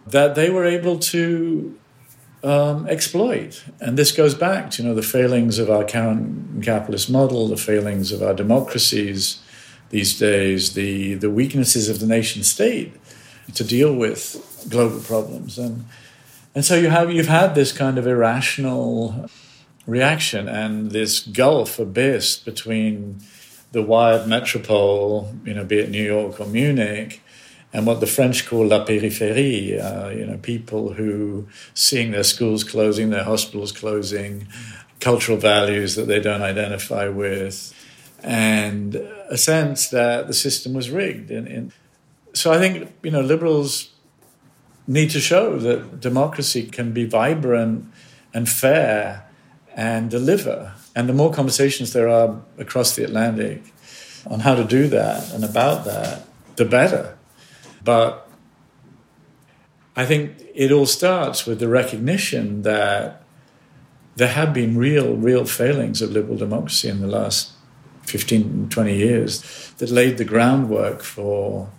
that 0.06 0.36
they 0.36 0.50
were 0.50 0.66
able 0.66 1.00
to 1.00 1.78
um, 2.46 2.88
exploit. 2.88 3.64
And 3.80 3.98
this 3.98 4.12
goes 4.12 4.36
back 4.36 4.70
to 4.72 4.84
you 4.84 4.90
know 4.90 4.96
the 4.96 5.02
failings 5.02 5.60
of 5.60 5.70
our 5.70 5.84
current 5.84 6.64
capitalist 6.64 7.10
model, 7.10 7.48
the 7.48 7.58
failings 7.58 8.12
of 8.12 8.22
our 8.22 8.34
democracies 8.34 9.40
these 9.90 10.18
days, 10.18 10.74
the 10.74 11.16
the 11.16 11.30
weaknesses 11.30 11.90
of 11.90 12.00
the 12.00 12.08
nation 12.08 12.44
state 12.44 12.94
to 13.54 13.64
deal 13.64 13.94
with 13.94 14.66
global 14.70 15.00
problems, 15.00 15.58
and 15.58 15.86
and 16.54 16.64
so 16.64 16.76
you 16.76 16.90
have 16.90 17.12
you've 17.12 17.28
had 17.28 17.56
this 17.56 17.72
kind 17.72 17.98
of 17.98 18.08
irrational 18.08 19.30
reaction 19.88 20.48
and 20.48 20.92
this 20.92 21.20
gulf 21.20 21.78
abyss 21.80 22.38
between 22.38 23.20
the 23.72 23.82
wired 23.82 24.28
metropole, 24.28 25.34
you 25.44 25.54
know, 25.54 25.66
be 25.66 25.80
it 25.80 25.90
New 25.90 26.04
York 26.04 26.40
or 26.40 26.46
Munich, 26.46 27.22
and 27.76 27.86
what 27.86 28.00
the 28.00 28.08
French 28.08 28.48
call 28.48 28.68
la 28.68 28.86
périphérie, 28.86 29.78
uh, 29.84 30.08
you 30.08 30.26
know, 30.26 30.38
people 30.38 30.94
who 30.94 31.46
seeing 31.74 32.12
their 32.12 32.24
schools 32.24 32.64
closing, 32.64 33.10
their 33.10 33.26
hospitals 33.26 33.74
closing, 33.74 34.48
cultural 35.02 35.38
values 35.38 35.96
that 35.96 36.08
they 36.08 36.22
don't 36.22 36.42
identify 36.42 37.10
with, 37.10 37.74
and 38.24 38.96
a 39.30 39.38
sense 39.38 39.90
that 39.90 40.28
the 40.28 40.34
system 40.34 40.74
was 40.74 40.90
rigged. 40.90 41.30
And, 41.30 41.50
and 41.50 41.74
so 42.32 42.54
I 42.54 42.60
think, 42.60 42.94
you 43.04 43.12
know, 43.12 43.20
liberals 43.20 43.90
need 44.88 45.10
to 45.10 45.20
show 45.20 45.60
that 45.60 46.00
democracy 46.00 46.64
can 46.68 46.94
be 46.94 47.04
vibrant 47.04 47.92
and 48.34 48.48
fair 48.48 49.28
and 49.76 50.10
deliver. 50.10 50.76
And 50.96 51.10
the 51.10 51.14
more 51.14 51.34
conversations 51.34 51.92
there 51.92 52.08
are 52.08 52.42
across 52.58 52.96
the 52.96 53.04
Atlantic 53.04 53.64
on 54.26 54.40
how 54.40 54.56
to 54.56 54.64
do 54.64 54.88
that 54.88 55.34
and 55.34 55.44
about 55.44 55.84
that, 55.84 56.26
the 56.56 56.64
better. 56.64 57.18
But 57.86 58.28
I 59.96 60.06
think 60.06 60.32
it 60.54 60.72
all 60.72 60.88
starts 60.88 61.46
with 61.46 61.60
the 61.60 61.70
recognition 61.70 62.64
that 62.64 63.22
there 64.16 64.28
have 64.28 64.54
been 64.54 64.78
real, 64.78 65.16
real 65.16 65.46
failings 65.46 66.02
of 66.02 66.12
liberal 66.12 66.38
democracy 66.38 66.90
in 66.90 67.00
the 67.00 67.08
last 67.08 67.52
15, 68.04 68.70
20 68.70 68.96
years 68.96 69.74
that 69.78 69.90
laid 69.90 70.18
the 70.18 70.26
groundwork 70.26 71.04
for 71.04 71.70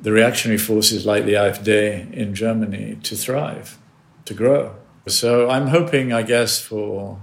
the 0.00 0.12
reactionary 0.12 0.58
forces 0.58 1.04
like 1.04 1.24
the 1.24 1.34
AfD 1.34 2.12
in 2.12 2.34
Germany 2.34 2.98
to 3.02 3.16
thrive, 3.16 3.78
to 4.24 4.34
grow. 4.34 4.76
So 5.06 5.50
I'm 5.50 5.68
hoping, 5.68 6.12
I 6.12 6.22
guess, 6.22 6.60
for 6.60 7.20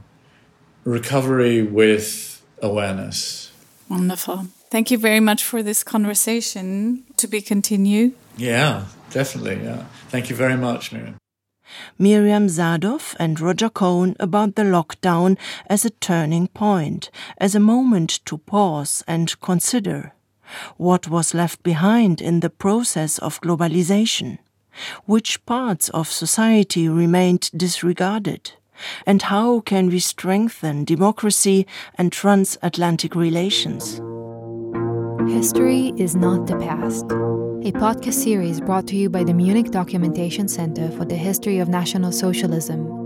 recovery 0.83 1.61
with 1.61 2.43
awareness. 2.61 3.51
Wonderful. 3.89 4.47
Thank 4.71 4.89
you 4.89 4.97
very 4.97 5.19
much 5.19 5.43
for 5.43 5.61
this 5.61 5.83
conversation. 5.83 7.03
To 7.17 7.27
be 7.27 7.41
continued. 7.41 8.13
Yeah, 8.37 8.85
definitely. 9.09 9.65
Yeah. 9.65 9.83
Thank 10.07 10.29
you 10.29 10.35
very 10.35 10.55
much, 10.55 10.93
Miriam. 10.93 11.17
Miriam 11.99 12.47
Zadoff 12.47 13.13
and 13.19 13.37
Roger 13.39 13.69
Cohen 13.69 14.15
about 14.17 14.55
the 14.55 14.63
lockdown 14.63 15.37
as 15.67 15.83
a 15.83 15.89
turning 15.89 16.47
point, 16.47 17.11
as 17.37 17.53
a 17.53 17.59
moment 17.59 18.21
to 18.25 18.37
pause 18.37 19.03
and 19.09 19.37
consider. 19.41 20.13
What 20.77 21.09
was 21.09 21.33
left 21.33 21.63
behind 21.63 22.21
in 22.21 22.39
the 22.39 22.49
process 22.49 23.19
of 23.19 23.41
globalization? 23.41 24.37
Which 25.05 25.45
parts 25.45 25.89
of 25.89 26.07
society 26.07 26.87
remained 26.87 27.51
disregarded? 27.55 28.53
And 29.05 29.21
how 29.23 29.59
can 29.59 29.89
we 29.89 29.99
strengthen 29.99 30.85
democracy 30.85 31.67
and 31.97 32.09
transatlantic 32.09 33.15
relations? 33.15 33.99
History 35.27 35.93
is 35.97 36.15
not 36.15 36.47
the 36.47 36.57
past. 36.57 37.05
A 37.05 37.71
podcast 37.73 38.13
series 38.13 38.59
brought 38.59 38.87
to 38.87 38.95
you 38.95 39.09
by 39.09 39.23
the 39.23 39.33
Munich 39.33 39.71
Documentation 39.71 40.47
Center 40.47 40.89
for 40.91 41.05
the 41.05 41.15
History 41.15 41.59
of 41.59 41.69
National 41.69 42.11
Socialism 42.11 43.00